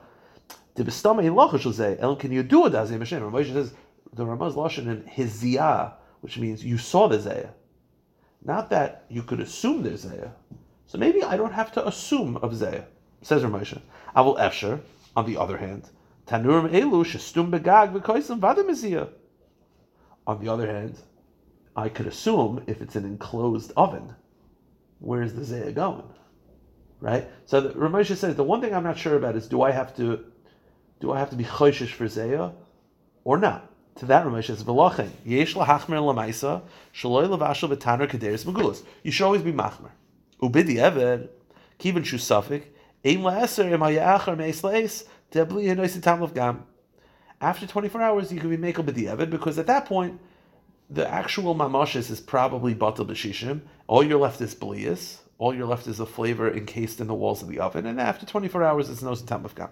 the 0.75 0.83
bestama 0.83 1.23
ilacha 1.23 1.59
shall 1.59 1.73
say, 1.73 1.97
El 1.99 2.17
you 2.23 2.43
do 2.43 2.65
it 2.65 2.73
as 2.73 2.89
Hashem? 2.89 3.21
Moshe 3.21 3.53
says 3.53 3.73
the 4.13 4.25
Ramaz 4.25 4.55
lashon 4.55 4.87
in 4.87 5.05
his 5.05 5.43
ziyah, 5.43 5.93
which 6.21 6.39
means 6.39 6.65
you 6.65 6.77
saw 6.77 7.07
the 7.07 7.17
zayah. 7.17 7.51
Not 8.43 8.69
that 8.69 9.05
you 9.09 9.23
could 9.23 9.39
assume 9.39 9.83
there's 9.83 10.05
zayah. 10.05 10.31
So 10.87 10.97
maybe 10.97 11.23
I 11.23 11.37
don't 11.37 11.53
have 11.53 11.71
to 11.73 11.87
assume 11.87 12.37
of 12.37 12.53
zayah. 12.53 12.85
Says 13.21 13.43
Ramosha. 13.43 13.81
I 14.15 14.21
will 14.21 14.35
efsher. 14.35 14.81
On 15.15 15.25
the 15.25 15.37
other 15.37 15.57
hand, 15.57 15.89
tanurim 16.27 16.71
elu 16.71 17.03
shestum 17.03 17.51
begag 17.51 17.93
v'koisem 17.93 18.39
vadamiziyah. 18.39 19.09
On 20.27 20.39
the 20.39 20.49
other 20.49 20.67
hand, 20.71 20.97
I 21.75 21.89
could 21.89 22.07
assume 22.07 22.63
if 22.67 22.81
it's 22.81 22.95
an 22.95 23.05
enclosed 23.05 23.71
oven, 23.75 24.15
where's 24.99 25.33
the 25.33 25.41
zayah 25.41 25.73
going? 25.73 26.09
Right? 27.01 27.27
So 27.45 27.69
Ramosha 27.69 28.15
says 28.15 28.35
the 28.35 28.43
one 28.43 28.61
thing 28.61 28.73
I'm 28.73 28.83
not 28.83 28.97
sure 28.97 29.15
about 29.15 29.35
is 29.35 29.47
do 29.47 29.61
I 29.61 29.71
have 29.71 29.95
to 29.97 30.25
do 30.99 31.11
I 31.11 31.19
have 31.19 31.29
to 31.29 31.35
be 31.35 31.45
choishish 31.45 31.93
for 31.93 32.05
zeya 32.05 32.53
or 33.23 33.37
not? 33.37 33.68
To 33.99 34.05
that 34.05 34.25
Ramesh 34.25 34.45
says 34.45 34.63
v'lachin 34.63 35.09
yesh 35.25 35.55
lahachmer 35.55 35.99
lamaisa 35.99 36.61
shaloi 36.93 37.27
levashel 37.27 37.75
v'taner 37.75 38.09
kaderis 38.09 38.45
megulas. 38.45 38.81
You 39.03 39.11
should 39.11 39.25
always 39.25 39.41
be 39.41 39.51
machmer. 39.51 39.91
Ubidi 40.41 40.75
eved 40.77 41.27
kiven 41.79 42.05
shu 42.05 42.15
safik 42.15 42.63
ein 43.03 43.17
la'eser 43.17 43.69
im 43.69 43.81
hayachar 43.81 44.37
meis 44.37 44.61
la'es 44.61 45.05
tebli 45.33 45.65
henois 45.65 46.01
tam 46.01 46.25
gam. 46.33 46.65
After 47.41 47.67
24 47.67 48.01
hours, 48.01 48.31
you 48.31 48.39
can 48.39 48.49
be 48.49 48.55
makel 48.55 48.85
b'di 48.85 49.13
eved 49.13 49.29
because 49.29 49.59
at 49.59 49.67
that 49.67 49.85
point 49.85 50.17
the 50.89 51.05
actual 51.05 51.53
mamoshes 51.53 52.09
is 52.09 52.21
probably 52.21 52.73
batal 52.73 53.05
b'shishim. 53.05 53.59
All 53.87 54.01
you're 54.01 54.17
left 54.17 54.39
is 54.39 54.55
blias. 54.55 55.17
All 55.39 55.53
you're 55.53 55.67
left 55.67 55.87
is 55.87 55.99
a 55.99 56.05
flavor 56.05 56.49
encased 56.49 57.01
in 57.01 57.07
the 57.07 57.13
walls 57.13 57.41
of 57.41 57.49
the 57.49 57.59
oven, 57.59 57.85
and 57.85 57.99
after 57.99 58.25
24 58.25 58.63
hours, 58.63 58.89
it's 58.89 59.01
no 59.01 59.15
tam 59.15 59.43
of 59.45 59.55
gam. 59.55 59.69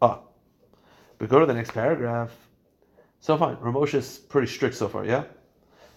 Ah. 0.00 0.20
But 1.18 1.30
go 1.30 1.40
to 1.40 1.46
the 1.46 1.54
next 1.54 1.72
paragraph. 1.72 2.45
So 3.20 3.36
fine. 3.36 3.56
Ramosha 3.56 3.94
is 3.94 4.18
pretty 4.18 4.46
strict 4.46 4.76
so 4.76 4.88
far, 4.88 5.04
yeah? 5.04 5.24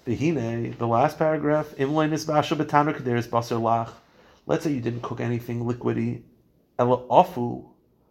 Vihine, 0.08 0.76
the 0.78 0.88
last 0.88 1.18
paragraph, 1.18 1.68
Imlein 1.78 2.14
is 2.14 2.26
basha 2.26 2.56
betanuk, 2.56 3.00
there 3.00 3.18
is 3.18 3.28
basar 3.28 3.62
lach. 3.62 3.92
Let's 4.48 4.64
say 4.64 4.72
you 4.72 4.82
didn't 4.82 5.04
cook 5.04 5.20
anything 5.20 5.64
liquidy. 5.64 6.24
Ela 6.80 6.98
afu, 7.08 7.66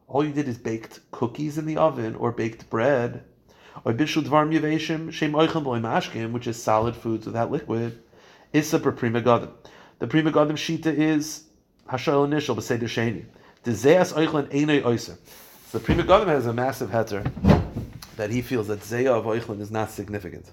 all 0.07 0.25
you 0.25 0.33
did 0.33 0.47
is 0.47 0.59
baked 0.59 1.01
cookies 1.11 1.59
in 1.59 1.67
the 1.67 1.77
oven 1.77 2.15
or 2.15 2.31
baked 2.31 2.71
bread. 2.71 3.25
Or 3.85 3.93
dvar 3.93 4.07
yaveshim, 4.07 5.13
shem 5.13 5.33
oichem 5.33 5.65
loy 5.65 5.81
mashkim, 5.81 6.33
which 6.33 6.47
is 6.47 6.63
solid 6.63 6.95
foods 6.95 7.27
without 7.27 7.51
liquid. 7.51 8.01
Issa 8.53 8.79
per 8.79 8.93
Pri 8.93 9.11
Megadim. 9.11 9.51
The 9.99 10.07
Pri 10.07 10.23
Megadim 10.23 10.53
shita 10.53 10.95
is 10.95 11.45
hashal 11.89 12.25
initial 12.25 12.55
b'seder 12.55 12.83
sheni. 12.83 13.25
Dezeas 13.65 14.13
oichlin 14.13 14.49
einay 14.53 14.83
oiser. 14.83 15.19
The 15.73 15.81
Pri 15.81 15.97
Megadim 15.97 16.27
has 16.27 16.47
a 16.47 16.53
massive 16.53 16.91
heter 16.91 17.58
that 18.19 18.31
he 18.31 18.43
feels 18.43 18.67
that 18.69 18.81
zeya 18.81 19.13
of 19.19 19.25
oichlin 19.25 19.61
is 19.61 19.71
not 19.71 19.91
significant. 19.91 20.51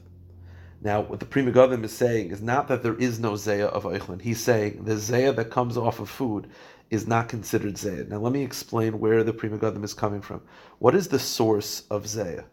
Now, 0.82 1.02
what 1.02 1.20
the 1.20 1.26
Pri 1.26 1.42
Megadim 1.42 1.84
is 1.84 1.94
saying 1.94 2.30
is 2.30 2.42
not 2.44 2.68
that 2.68 2.84
there 2.84 2.96
is 2.96 3.20
no 3.20 3.36
Zaya 3.36 3.66
of 3.68 3.86
Eichlin. 3.86 4.22
He's 4.22 4.40
saying 4.44 4.84
the 4.84 4.98
Zaya 4.98 5.34
that 5.34 5.50
comes 5.50 5.78
off 5.78 6.00
of 6.00 6.10
food 6.10 6.48
is 6.92 7.08
not 7.08 7.28
considered 7.28 7.76
Zaya. 7.78 8.04
Now, 8.04 8.20
let 8.20 8.32
me 8.34 8.44
explain 8.44 9.00
where 9.00 9.24
the 9.24 9.34
Pri 9.34 9.50
Megadim 9.50 9.84
is 9.84 9.96
coming 9.96 10.22
from. 10.22 10.42
What 10.78 10.94
is 10.94 11.08
the 11.08 11.18
source 11.18 11.88
of 11.90 12.06
Zaya? 12.08 12.44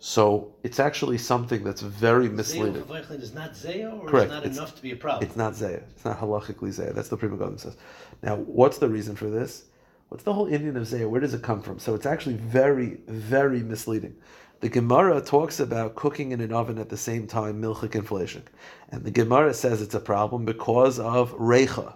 So 0.00 0.54
it's 0.64 0.80
actually 0.80 1.18
something 1.18 1.62
that's 1.62 1.82
very 1.82 2.28
misleading. 2.28 2.74
Zaya 2.74 2.82
of 2.82 2.88
Eichlin 2.88 3.22
is 3.22 3.34
not 3.34 3.54
Zaya, 3.56 3.90
or 3.90 4.08
Correct. 4.08 4.26
is 4.26 4.30
not 4.32 4.42
It's- 4.44 4.56
enough 4.56 4.74
to 4.74 4.82
be 4.82 4.90
a 4.92 4.96
problem? 4.96 5.24
It's 5.28 5.36
not 5.36 5.54
Zaya. 5.54 5.82
It's 5.94 6.04
not 6.04 6.18
halachically 6.18 6.72
Zaya. 6.72 6.92
That's 6.92 7.08
the 7.10 7.16
Pri 7.16 7.28
Megadim 7.28 7.60
says. 7.60 7.76
Now, 8.24 8.36
what's 8.36 8.78
the 8.78 8.88
reason 8.88 9.14
for 9.14 9.28
this? 9.30 9.66
What's 10.08 10.24
the 10.24 10.32
whole 10.32 10.46
Indian 10.46 10.76
of 10.76 10.84
Zayah? 10.84 11.08
Where 11.08 11.20
does 11.20 11.34
it 11.34 11.42
come 11.42 11.60
from? 11.60 11.78
So 11.78 11.94
it's 11.94 12.06
actually 12.06 12.36
very, 12.36 12.98
very 13.06 13.60
misleading. 13.60 14.16
The 14.60 14.68
Gemara 14.68 15.20
talks 15.20 15.60
about 15.60 15.94
cooking 15.96 16.32
in 16.32 16.40
an 16.40 16.52
oven 16.52 16.78
at 16.78 16.88
the 16.88 16.96
same 16.96 17.26
time, 17.26 17.60
milchik 17.60 17.94
and. 17.94 18.42
And 18.90 19.04
the 19.04 19.10
Gemara 19.10 19.52
says 19.52 19.82
it's 19.82 19.94
a 19.94 20.00
problem 20.00 20.44
because 20.44 20.98
of 20.98 21.32
reicha. 21.32 21.94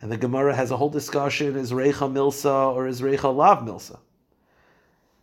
And 0.00 0.10
the 0.10 0.16
Gemara 0.16 0.54
has 0.54 0.70
a 0.70 0.76
whole 0.76 0.88
discussion, 0.88 1.56
is 1.56 1.72
reicha 1.72 2.10
milsa 2.10 2.72
or 2.74 2.86
is 2.86 3.00
reicha 3.00 3.34
lav 3.34 3.58
milsa? 3.58 3.98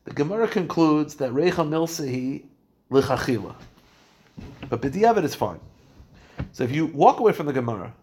The 0.04 0.12
Gemara 0.12 0.48
concludes 0.48 1.16
that 1.16 1.32
reicha 1.32 1.68
milsa 1.68 2.08
he 2.08 2.46
lichachila. 2.92 3.56
But 4.70 4.82
b'diavad 4.82 5.24
is 5.24 5.36
fine. 5.36 5.60
So 6.52 6.64
if 6.66 6.72
you 6.72 6.88
walk 6.88 7.20
away 7.20 7.32
from 7.32 7.46
the 7.46 7.54
Gemara, 7.54 7.94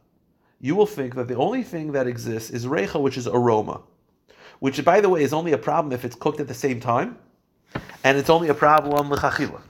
you 0.61 0.75
will 0.75 0.87
think 0.87 1.15
that 1.15 1.29
the 1.29 1.37
only 1.37 1.63
thing 1.63 1.93
that 1.93 2.07
exists 2.07 2.51
is 2.51 2.67
reicha, 2.67 3.01
which 3.01 3.17
is 3.17 3.27
aroma, 3.27 3.83
which, 4.61 4.85
by 4.85 5.01
the 5.01 5.09
way, 5.09 5.23
is 5.23 5.33
only 5.33 5.53
a 5.53 5.59
problem 5.59 5.93
if 5.93 6.05
it's 6.05 6.17
cooked 6.17 6.41
at 6.41 6.49
the 6.49 6.55
same 6.55 6.81
time, 6.81 7.19
and 8.05 8.17
it's 8.17 8.31
only 8.31 8.49
a 8.49 8.55
problem 8.55 9.11
l'chachila. 9.11 9.61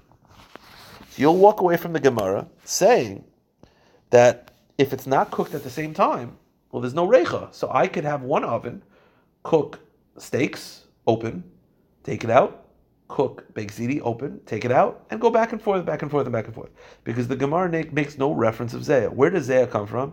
So 1.11 1.23
you'll 1.23 1.37
walk 1.37 1.61
away 1.61 1.77
from 1.77 1.93
the 1.93 2.01
Gemara 2.01 2.47
saying 2.65 3.25
that 4.11 4.53
if 4.79 4.93
it's 4.93 5.07
not 5.07 5.31
cooked 5.31 5.55
at 5.55 5.63
the 5.63 5.71
same 5.71 5.95
time, 5.95 6.37
well, 6.71 6.83
there's 6.83 6.95
no 6.95 7.09
recha. 7.09 7.53
So 7.55 7.71
I 7.73 7.87
could 7.87 8.05
have 8.05 8.23
one 8.23 8.45
oven, 8.45 8.83
cook 9.43 9.81
steaks, 10.19 10.85
open, 11.07 11.45
take 12.03 12.23
it 12.25 12.31
out, 12.31 12.67
cook 13.09 13.53
baked 13.55 13.77
ziti, 13.77 14.01
open, 14.03 14.41
take 14.47 14.65
it 14.65 14.73
out, 14.73 15.07
and 15.11 15.21
go 15.21 15.31
back 15.31 15.53
and 15.53 15.63
forth, 15.63 15.87
back 15.87 16.03
and 16.03 16.11
forth, 16.11 16.27
and 16.27 16.33
back 16.33 16.47
and 16.47 16.55
forth. 16.55 16.71
Because 17.05 17.29
the 17.29 17.37
Gemara 17.37 17.69
makes 17.93 18.19
no 18.19 18.33
reference 18.33 18.75
of 18.75 18.85
Zaya. 18.85 19.09
Where 19.09 19.31
does 19.31 19.45
Zaya 19.47 19.67
come 19.67 19.87
from? 19.87 20.13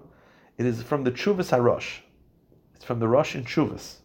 It 0.58 0.66
is 0.66 0.82
from 0.82 1.04
the 1.04 1.12
Chuvas 1.12 1.50
HaRosh. 1.50 2.00
It's 2.76 2.86
from 2.86 3.00
the 3.00 3.08
Rosh 3.08 3.36
in 3.36 3.44
Chuvas. 3.44 3.98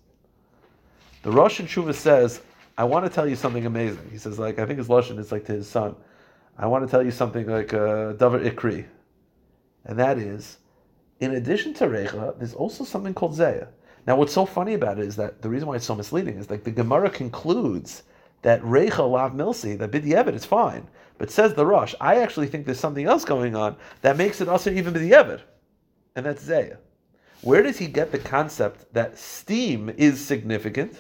The 1.23 1.31
Rosh 1.31 1.61
in 1.61 1.67
Chuvas 1.67 1.95
says, 1.95 2.41
I 2.77 2.85
want 2.85 3.05
to 3.05 3.11
tell 3.11 3.29
you 3.29 3.35
something 3.35 3.67
amazing. 3.67 4.09
He 4.11 4.19
says, 4.19 4.39
like, 4.39 4.59
I 4.59 4.67
think 4.67 4.79
his 4.79 4.89
Lashon 4.89 5.19
is 5.19 5.33
like 5.33 5.45
to 5.47 5.53
his 5.53 5.69
son, 5.69 5.97
I 6.57 6.67
want 6.67 6.85
to 6.85 6.91
tell 6.91 7.05
you 7.05 7.11
something 7.11 7.47
like 7.47 7.75
uh, 7.75 8.15
Davar 8.15 8.49
Ikri. 8.49 8.87
And 9.85 9.99
that 9.99 10.19
is, 10.19 10.59
in 11.21 11.35
addition 11.35 11.75
to 11.75 11.87
Recha, 11.87 12.39
there's 12.39 12.55
also 12.55 12.85
something 12.85 13.15
called 13.15 13.35
Zaya. 13.35 13.67
Now, 14.07 14.17
what's 14.17 14.33
so 14.33 14.47
funny 14.47 14.75
about 14.75 14.99
it 14.99 15.07
is 15.07 15.17
that 15.17 15.43
the 15.43 15.49
reason 15.49 15.67
why 15.69 15.77
it's 15.77 15.85
so 15.85 15.95
misleading 15.95 16.39
is 16.39 16.51
like 16.51 16.65
the 16.65 16.71
Gemara 16.71 17.11
concludes 17.11 18.05
that 18.43 18.63
Recha 18.63 19.09
Lav 19.11 19.33
Milsi, 19.33 19.77
that 19.79 19.91
B'di'evet 19.91 20.35
is 20.35 20.45
fine, 20.45 20.87
but 21.19 21.31
says 21.31 21.55
the 21.55 21.67
Rosh, 21.67 21.95
I 22.01 22.17
actually 22.17 22.47
think 22.47 22.65
there's 22.65 22.79
something 22.79 23.07
else 23.07 23.25
going 23.25 23.57
on 23.57 23.77
that 24.03 24.17
makes 24.17 24.41
it 24.41 24.49
also 24.49 24.71
even 24.71 24.95
B'di'evet, 24.95 25.43
and 26.15 26.25
that's 26.25 26.45
Zaya. 26.45 26.77
Where 27.41 27.63
does 27.63 27.79
he 27.79 27.87
get 27.87 28.13
the 28.13 28.19
concept 28.19 28.93
that 28.95 29.19
steam 29.19 29.91
is 29.91 30.25
significant? 30.25 30.97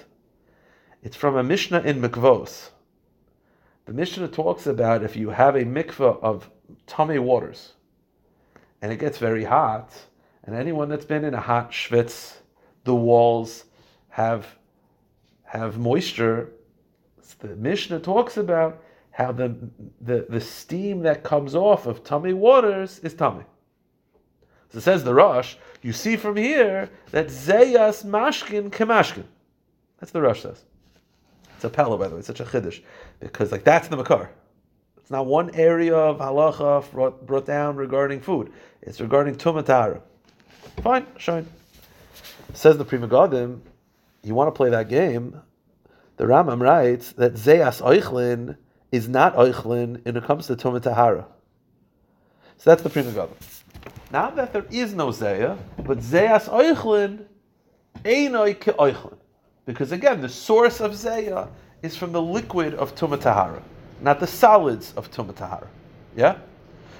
It's 1.02 1.16
from 1.16 1.36
a 1.36 1.42
Mishnah 1.42 1.80
in 1.80 2.00
Mikvos. 2.00 2.70
The 3.86 3.92
Mishnah 3.92 4.28
talks 4.28 4.66
about 4.66 5.02
if 5.02 5.16
you 5.16 5.30
have 5.30 5.56
a 5.56 5.64
mikveh 5.64 6.22
of 6.22 6.50
tummy 6.86 7.18
waters, 7.18 7.72
and 8.82 8.92
it 8.92 8.98
gets 8.98 9.18
very 9.18 9.44
hot, 9.44 9.92
and 10.44 10.54
anyone 10.54 10.88
that's 10.88 11.04
been 11.04 11.24
in 11.24 11.34
a 11.34 11.40
hot 11.40 11.70
schwitz, 11.70 12.36
the 12.84 12.94
walls 12.94 13.64
have 14.08 14.46
have 15.44 15.78
moisture. 15.78 16.50
The 17.38 17.56
Mishnah 17.56 18.00
talks 18.00 18.36
about 18.36 18.82
how 19.10 19.32
the, 19.32 19.56
the, 20.00 20.26
the 20.28 20.40
steam 20.40 21.00
that 21.00 21.22
comes 21.22 21.54
off 21.54 21.86
of 21.86 22.04
tummy 22.04 22.32
waters 22.32 22.98
is 23.00 23.14
tummy. 23.14 23.44
So 24.70 24.80
says 24.80 25.02
the 25.02 25.14
Rosh, 25.14 25.56
you 25.82 25.92
see 25.92 26.16
from 26.16 26.36
here 26.36 26.90
that 27.10 27.28
Zayas 27.28 28.04
Mashkin 28.04 28.70
Kemashkin. 28.70 29.24
That's 29.98 30.12
the 30.12 30.20
Rosh 30.20 30.42
says. 30.42 30.64
It's 31.58 31.64
a 31.64 31.70
pella, 31.70 31.98
by 31.98 32.06
the 32.06 32.14
way, 32.14 32.20
it's 32.20 32.28
such 32.28 32.38
a 32.38 32.44
chiddush, 32.44 32.82
because 33.18 33.50
like 33.50 33.64
that's 33.64 33.88
the 33.88 33.96
Makar. 33.96 34.30
It's 34.96 35.10
not 35.10 35.26
one 35.26 35.52
area 35.56 35.96
of 35.96 36.18
halacha 36.18 36.88
brought, 36.92 37.26
brought 37.26 37.46
down 37.46 37.74
regarding 37.74 38.20
food. 38.20 38.52
It's 38.80 39.00
regarding 39.00 39.34
tumatara. 39.34 40.00
Fine, 40.84 41.04
shine. 41.16 41.48
Says 42.54 42.78
the 42.78 42.84
Pri 42.84 42.98
Megadim, 42.98 43.58
you 44.22 44.36
want 44.36 44.46
to 44.46 44.56
play 44.56 44.70
that 44.70 44.88
game, 44.88 45.42
the 46.16 46.26
Rambam 46.26 46.60
writes 46.60 47.10
that 47.14 47.32
Zayas 47.32 47.82
Oichlin 47.82 48.56
is 48.92 49.08
not 49.08 49.34
Oichlin 49.34 50.04
when 50.04 50.16
it 50.16 50.22
comes 50.22 50.46
to 50.46 50.54
Tumat 50.54 50.82
Tahara. 50.82 51.26
So 52.58 52.70
that's 52.70 52.82
the 52.84 52.90
Pri 52.90 53.02
Megadim. 53.02 53.34
Now 54.12 54.30
that 54.30 54.52
there 54.52 54.66
is 54.70 54.94
no 54.94 55.10
Zaya, 55.10 55.56
but 55.78 55.98
Zayas 55.98 56.48
Oichlin, 56.48 57.24
Einoi 58.04 58.54
Ke 58.54 58.76
Oichlin. 58.76 59.18
Because 59.68 59.92
again, 59.92 60.22
the 60.22 60.30
source 60.30 60.80
of 60.80 60.96
Zaya 60.96 61.46
is 61.82 61.94
from 61.94 62.10
the 62.10 62.22
liquid 62.22 62.72
of 62.72 62.94
Tumat 62.94 63.20
Tahara, 63.20 63.62
not 64.00 64.18
the 64.18 64.26
solids 64.26 64.94
of 64.96 65.10
Tumat 65.10 65.36
Tahara. 65.36 65.68
Yeah? 66.16 66.38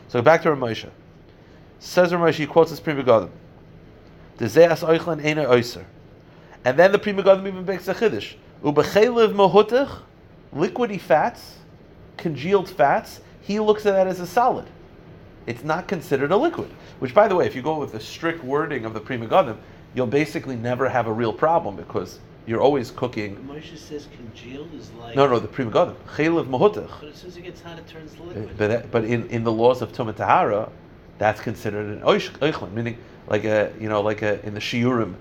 So 0.09 0.21
back 0.21 0.43
to 0.43 0.51
Ramosha. 0.51 0.91
Says 1.79 2.13
Ramosha, 2.13 2.35
he 2.35 2.47
quotes 2.47 2.71
this 2.71 2.79
Pri 2.79 2.93
Megadim. 2.93 3.31
The 4.37 4.45
Zayas 4.45 4.87
Oichlin 4.87 5.23
Einoi 5.23 5.47
Oiser. 5.47 5.87
And 6.67 6.79
then 6.79 6.93
the 6.93 6.99
Pri 6.99 7.15
Megadim 7.15 7.47
even 7.47 7.65
makes 7.65 7.89
a 7.89 7.95
chiddush. 7.95 8.35
Ubechelev 8.63 9.33
mohutich, 9.33 10.03
liquidy 10.55 11.01
fats, 11.01 11.55
congealed 12.19 12.69
fats, 12.69 13.23
he 13.41 13.59
looks 13.61 13.87
at 13.87 13.95
that 13.95 14.07
as 14.07 14.21
a 14.21 14.27
solid. 14.27 14.67
It's 15.47 15.65
not 15.65 15.89
considered 15.89 16.33
a 16.33 16.37
liquid. 16.37 16.71
Which, 16.99 17.15
by 17.15 17.29
the 17.29 17.35
way, 17.35 17.47
if 17.47 17.57
you 17.57 17.63
go 17.63 17.79
with 17.79 17.93
the 17.93 18.01
strict 18.01 18.45
wording 18.45 18.85
of 18.85 18.93
the 18.93 19.01
Pri 19.01 19.17
Megadim, 19.17 19.57
you'll 19.95 20.07
basically 20.07 20.57
never 20.57 20.87
have 20.87 21.07
a 21.07 21.13
real 21.13 21.33
problem 21.33 21.75
because 21.75 22.19
you're 22.49 22.63
always 22.63 22.91
cooking. 22.91 23.37
Moshe 23.47 23.77
says 23.77 24.09
congealed 24.17 24.73
is 24.75 24.91
like. 24.93 25.15
No, 25.15 25.29
no, 25.29 25.39
the 25.39 25.47
Pri 25.47 25.67
Megadim. 25.67 25.95
Chelev 26.17 26.47
mohutich. 26.47 26.91
But 27.01 27.11
as 27.11 27.17
soon 27.17 27.29
as 27.29 27.37
it 27.37 27.43
gets 27.43 27.61
hot, 27.61 27.79
it 27.79 27.87
turns 27.87 28.19
liquid. 28.19 28.57
But, 28.57 28.91
but 28.91 29.05
in, 29.05 29.29
in 29.29 29.45
the 29.45 29.53
laws 29.53 29.83
of 29.83 29.93
Tumat 29.93 30.17
Tahara, 30.17 30.71
that's 31.19 31.43
considered 31.43 31.87
an 31.87 32.01
oichlin, 32.01 32.73
meaning 32.73 32.97
like 33.29 33.45
a 33.45 33.71
you 33.79 33.89
know 33.89 34.01
like 34.01 34.23
a 34.23 34.45
in 34.47 34.55
the 34.55 34.61
shiurim 34.61 35.15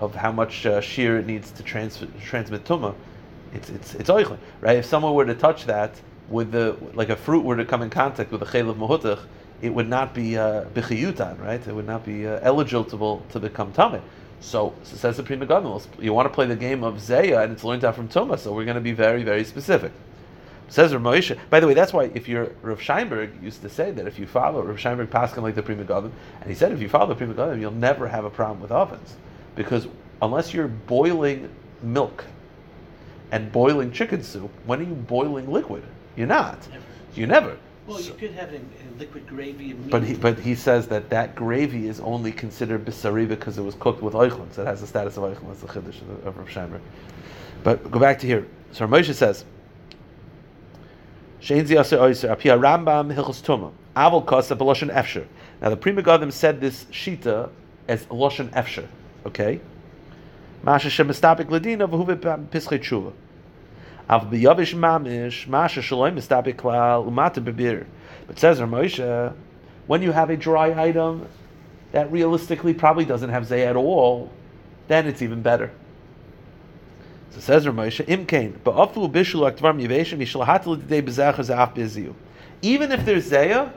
of 0.00 0.14
how 0.14 0.32
much 0.32 0.64
uh, 0.64 0.80
shear 0.80 1.18
it 1.18 1.26
needs 1.26 1.50
to 1.50 1.62
trans- 1.62 2.02
transmit 2.22 2.64
Tumah, 2.64 2.94
it's 3.52 3.68
it's 3.68 3.94
it's 3.96 4.08
oichlin, 4.08 4.38
right? 4.62 4.78
If 4.78 4.86
someone 4.86 5.12
were 5.12 5.26
to 5.26 5.34
touch 5.34 5.66
that 5.66 6.00
with 6.30 6.50
the 6.52 6.76
like 6.94 7.10
a 7.10 7.16
fruit 7.16 7.44
were 7.44 7.56
to 7.56 7.66
come 7.66 7.82
in 7.82 7.90
contact 7.90 8.32
with 8.32 8.40
a 8.42 8.46
chayil 8.46 8.70
of 8.70 8.78
mahutach, 8.78 9.20
it 9.60 9.68
would 9.74 9.88
not 9.88 10.14
be 10.14 10.38
uh, 10.38 10.64
bichiyutan, 10.72 11.38
right? 11.40 11.66
It 11.66 11.74
would 11.74 11.86
not 11.86 12.06
be 12.06 12.26
uh, 12.26 12.40
eligible 12.42 13.22
to 13.30 13.38
become 13.38 13.72
tameh. 13.72 14.00
So, 14.44 14.74
so 14.82 14.96
says 14.96 15.16
the 15.16 15.22
Pri 15.22 15.36
Megadim, 15.38 16.02
you 16.02 16.12
want 16.12 16.26
to 16.26 16.34
play 16.34 16.44
the 16.44 16.54
game 16.54 16.84
of 16.84 17.00
Zaya 17.00 17.40
and 17.40 17.52
it's 17.52 17.64
learned 17.64 17.82
out 17.82 17.94
from 17.94 18.08
Tuma, 18.08 18.38
so 18.38 18.52
we're 18.52 18.66
going 18.66 18.74
to 18.74 18.80
be 18.80 18.92
very, 18.92 19.22
very 19.22 19.42
specific. 19.42 19.90
Says 20.68 20.92
Rav 20.92 21.02
Moshe. 21.02 21.38
By 21.48 21.60
the 21.60 21.66
way, 21.66 21.72
that's 21.72 21.94
why 21.94 22.10
if 22.14 22.28
you're 22.28 22.52
Rav 22.60 22.78
Scheinberg 22.78 23.42
used 23.42 23.62
to 23.62 23.70
say 23.70 23.90
that 23.92 24.06
if 24.06 24.18
you 24.18 24.26
follow 24.26 24.62
Rav 24.62 24.76
Scheinberg 24.76 25.06
Paskin 25.06 25.42
like 25.42 25.54
the 25.54 25.62
Pri 25.62 25.74
Megadim, 25.74 26.12
and 26.42 26.50
he 26.50 26.54
said 26.54 26.72
if 26.72 26.80
you 26.82 26.90
follow 26.90 27.06
the 27.06 27.14
Pri 27.14 27.26
Megadim, 27.26 27.58
you'll 27.58 27.72
never 27.72 28.06
have 28.06 28.26
a 28.26 28.30
problem 28.30 28.60
with 28.60 28.70
ovens, 28.70 29.16
because 29.56 29.88
unless 30.20 30.52
you're 30.52 30.68
boiling 30.68 31.48
milk 31.82 32.26
and 33.32 33.50
boiling 33.50 33.92
chicken 33.92 34.22
soup, 34.22 34.50
when 34.66 34.78
are 34.78 34.84
you 34.84 34.94
boiling 34.94 35.50
liquid? 35.50 35.84
You're 36.16 36.26
not. 36.26 36.58
You 37.14 37.26
never. 37.26 37.56
Well, 37.86 38.00
you 38.00 38.14
could 38.14 38.30
have 38.32 38.52
it 38.52 38.56
in, 38.56 38.88
in 38.88 38.98
liquid 38.98 39.26
gravy. 39.26 39.74
But 39.74 40.04
he, 40.04 40.14
but 40.14 40.38
he 40.38 40.54
says 40.54 40.88
that 40.88 41.10
that 41.10 41.34
gravy 41.34 41.86
is 41.86 42.00
only 42.00 42.32
considered 42.32 42.84
bisari 42.86 43.28
because 43.28 43.58
it 43.58 43.62
was 43.62 43.74
cooked 43.74 44.02
with 44.02 44.14
oichlin, 44.14 44.50
so 44.52 44.62
it 44.62 44.66
has 44.66 44.80
the 44.80 44.86
status 44.86 45.18
of 45.18 45.24
oichlin. 45.24 45.48
That's 45.48 45.60
the 45.60 45.66
chiddush 45.68 46.00
of, 46.00 46.38
of 46.38 46.56
Rav. 46.56 46.80
But 47.62 47.90
go 47.90 47.98
back 47.98 48.18
to 48.20 48.26
here. 48.26 48.46
So 48.72 48.86
Moshe 48.86 49.12
says, 49.12 49.44
Shein 51.40 51.66
zi 51.66 51.76
aser 51.76 51.98
oiser, 51.98 52.30
apia 52.30 52.58
Rambam 52.58 53.14
hilchos 53.14 53.42
tuma. 53.42 53.70
Aval 53.94 54.24
kosa 54.24 54.56
b'loshen 54.56 54.90
efsher. 54.90 55.26
Now 55.60 55.68
the 55.68 55.76
Pri 55.76 55.92
Megadim 55.92 56.32
said 56.32 56.62
this 56.62 56.84
shita 56.84 57.50
as 57.86 58.06
loshen 58.06 58.48
efsher. 58.52 58.88
Okay? 59.26 59.60
Masha 60.62 60.88
shemestapik 60.88 61.50
ladina 61.50 61.86
v'huve 61.86 62.16
pischei 62.48 62.78
tshuva. 62.78 63.12
But 64.06 64.20
says 68.38 68.60
Ramosha, 68.60 69.34
when 69.86 70.02
you 70.02 70.12
have 70.12 70.30
a 70.30 70.36
dry 70.36 70.82
item 70.82 71.26
that 71.92 72.12
realistically 72.12 72.74
probably 72.74 73.04
doesn't 73.04 73.30
have 73.30 73.46
zay 73.46 73.66
at 73.66 73.76
all, 73.76 74.30
then 74.88 75.06
it's 75.06 75.22
even 75.22 75.40
better. 75.40 75.70
So 77.30 77.40
says 77.40 77.64
Ramosha, 77.66 78.04
imkain, 78.06 78.58
ba'afu 78.58 79.10
bezachar 79.10 79.56
zaf 81.40 81.74
beziu. 81.74 82.14
Even 82.62 82.92
if 82.92 83.04
there's 83.04 83.24
zaya, 83.24 83.72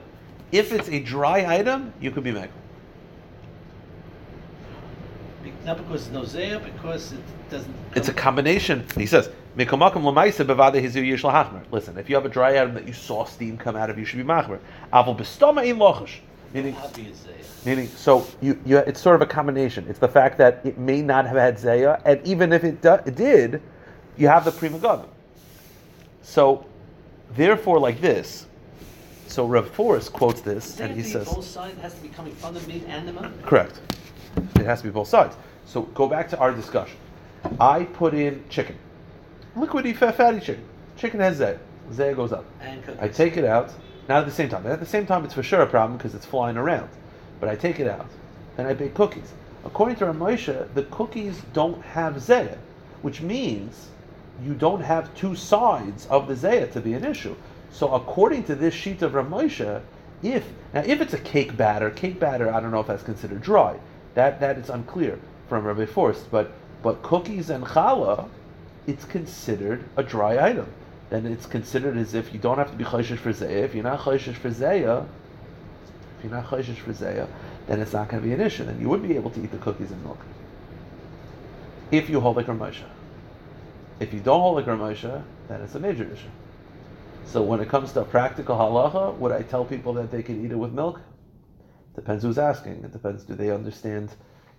if 0.52 0.72
it's 0.72 0.88
a 0.88 1.00
dry 1.00 1.58
item, 1.58 1.92
you 2.00 2.10
could 2.10 2.24
be 2.24 2.32
megal. 2.32 2.48
Not 5.64 5.78
because 5.78 6.08
no 6.10 6.24
Zaya, 6.24 6.58
because 6.60 7.12
it 7.12 7.20
doesn't. 7.50 7.74
It's 7.94 8.08
a 8.08 8.12
combination. 8.12 8.86
He 8.96 9.06
says, 9.06 9.30
"Mikomakim 9.56 10.02
l'maisa 10.04 10.44
bevade 10.44 10.82
hizu 10.82 11.02
yishla 11.04 11.32
hachmer." 11.32 11.62
Listen, 11.70 11.98
if 11.98 12.08
you 12.08 12.14
have 12.14 12.24
a 12.24 12.28
dry 12.28 12.58
item 12.60 12.74
that 12.74 12.86
you 12.86 12.92
saw 12.92 13.24
steam 13.24 13.58
come 13.58 13.76
out 13.76 13.90
of, 13.90 13.98
you 13.98 14.04
should 14.04 14.18
be 14.18 14.24
machmer. 14.24 14.58
In. 16.54 16.64
Meaning, 16.64 16.74
meaning, 17.66 17.88
so 17.88 18.26
you, 18.40 18.58
you, 18.64 18.78
it's 18.78 19.02
sort 19.02 19.14
of 19.14 19.20
a 19.20 19.26
combination. 19.26 19.84
It's 19.86 19.98
the 19.98 20.08
fact 20.08 20.38
that 20.38 20.64
it 20.64 20.78
may 20.78 21.02
not 21.02 21.26
have 21.26 21.36
had 21.36 21.58
zaya, 21.58 22.00
and 22.06 22.26
even 22.26 22.54
if 22.54 22.64
it, 22.64 22.80
do, 22.80 22.94
it 22.94 23.16
did, 23.16 23.60
you 24.16 24.28
have 24.28 24.46
the 24.46 24.50
Pri 24.50 24.70
Megadim. 24.70 25.08
So, 26.22 26.64
therefore, 27.34 27.78
like 27.78 28.00
this. 28.00 28.46
So 29.26 29.46
Rav 29.46 29.68
Forst 29.70 30.14
quotes 30.14 30.40
this, 30.40 30.70
Does 30.70 30.80
and 30.80 30.96
he 30.96 31.02
says, 31.02 31.28
both 31.28 31.44
sides? 31.44 31.78
Has 31.82 31.94
to 31.94 32.00
be 32.00 32.08
coming 32.08 32.34
from 32.34 32.54
the 32.54 32.60
meat 32.62 32.84
and 32.88 33.06
the 33.06 33.12
mouth? 33.12 33.30
Correct. 33.42 33.80
It 34.56 34.64
has 34.64 34.80
to 34.80 34.86
be 34.86 34.90
both 34.90 35.08
sides. 35.08 35.36
So 35.68 35.82
go 35.82 36.08
back 36.08 36.30
to 36.30 36.38
our 36.38 36.50
discussion. 36.52 36.96
I 37.60 37.84
put 37.84 38.14
in 38.14 38.42
chicken, 38.48 38.76
liquidy 39.54 39.94
fat 39.94 40.16
fatty 40.16 40.40
chicken. 40.40 40.64
Chicken 40.96 41.20
has 41.20 41.36
zay. 41.36 41.58
Zay 41.92 42.14
goes 42.14 42.32
up. 42.32 42.46
I 42.98 43.08
take 43.08 43.36
it 43.36 43.44
out. 43.44 43.70
Not 44.08 44.20
at 44.20 44.24
the 44.26 44.32
same 44.32 44.48
time. 44.48 44.66
At 44.66 44.80
the 44.80 44.86
same 44.86 45.04
time, 45.04 45.26
it's 45.26 45.34
for 45.34 45.42
sure 45.42 45.60
a 45.60 45.66
problem 45.66 45.98
because 45.98 46.14
it's 46.14 46.24
flying 46.24 46.56
around. 46.56 46.88
But 47.38 47.50
I 47.50 47.54
take 47.54 47.80
it 47.80 47.86
out 47.86 48.08
and 48.56 48.66
I 48.66 48.72
bake 48.72 48.94
cookies. 48.94 49.30
According 49.62 49.96
to 49.96 50.06
Ramosha, 50.06 50.72
the 50.72 50.84
cookies 50.84 51.42
don't 51.52 51.82
have 51.82 52.18
zaya, 52.18 52.56
which 53.02 53.20
means 53.20 53.88
you 54.42 54.54
don't 54.54 54.80
have 54.80 55.14
two 55.14 55.36
sides 55.36 56.06
of 56.06 56.28
the 56.28 56.34
zaya 56.34 56.66
to 56.68 56.80
be 56.80 56.94
an 56.94 57.04
issue. 57.04 57.36
So 57.70 57.92
according 57.94 58.44
to 58.44 58.54
this 58.54 58.72
sheet 58.72 59.02
of 59.02 59.12
Ramosha, 59.12 59.82
if 60.22 60.46
now 60.72 60.82
if 60.86 61.02
it's 61.02 61.12
a 61.12 61.18
cake 61.18 61.58
batter, 61.58 61.90
cake 61.90 62.18
batter, 62.18 62.52
I 62.52 62.58
don't 62.60 62.70
know 62.70 62.80
if 62.80 62.86
that's 62.86 63.02
considered 63.02 63.42
dry. 63.42 63.78
That 64.14 64.40
that 64.40 64.56
is 64.56 64.70
unclear 64.70 65.18
from 65.48 65.64
Rabbi 65.64 65.86
Forst. 65.86 66.30
But 66.30 66.52
but 66.82 67.02
cookies 67.02 67.50
and 67.50 67.64
challah, 67.64 68.28
it's 68.86 69.04
considered 69.04 69.84
a 69.96 70.02
dry 70.02 70.38
item. 70.50 70.72
Then 71.10 71.26
it's 71.26 71.46
considered 71.46 71.96
as 71.96 72.14
if 72.14 72.32
you 72.32 72.38
don't 72.38 72.58
have 72.58 72.70
to 72.70 72.76
be 72.76 72.84
chayshish 72.84 73.18
for 73.18 73.32
zaya. 73.32 73.64
If 73.64 73.74
you're 73.74 73.84
not 73.84 74.00
chayshish 74.00 74.36
for 74.36 74.50
zaya, 74.50 75.06
if 76.18 76.24
you're 76.24 76.32
not 76.32 76.46
chayshish 76.46 76.78
for 76.78 76.92
zaya, 76.92 77.26
then 77.66 77.80
it's 77.80 77.92
not 77.92 78.08
going 78.08 78.22
to 78.22 78.28
be 78.28 78.34
an 78.34 78.40
issue. 78.40 78.64
Then 78.64 78.80
you 78.80 78.88
would 78.88 79.02
be 79.02 79.16
able 79.16 79.30
to 79.30 79.42
eat 79.42 79.50
the 79.50 79.58
cookies 79.58 79.90
and 79.90 80.02
milk. 80.04 80.18
If 81.90 82.10
you 82.10 82.20
hold 82.20 82.36
like 82.36 82.46
Ramosha. 82.46 82.84
If 84.00 84.12
you 84.12 84.20
don't 84.20 84.40
hold 84.40 84.56
like 84.56 84.66
Ramosha, 84.66 85.24
then 85.48 85.62
it's 85.62 85.74
a 85.74 85.80
major 85.80 86.04
issue. 86.04 86.28
So 87.24 87.42
when 87.42 87.60
it 87.60 87.68
comes 87.68 87.92
to 87.92 88.04
practical 88.04 88.56
halacha, 88.56 89.16
would 89.16 89.32
I 89.32 89.42
tell 89.42 89.64
people 89.64 89.94
that 89.94 90.10
they 90.10 90.22
can 90.22 90.44
eat 90.44 90.52
it 90.52 90.56
with 90.56 90.72
milk? 90.72 91.00
Depends 91.94 92.22
who's 92.22 92.38
asking. 92.38 92.84
It 92.84 92.92
depends. 92.92 93.24
Do 93.24 93.34
they 93.34 93.50
understand 93.50 94.10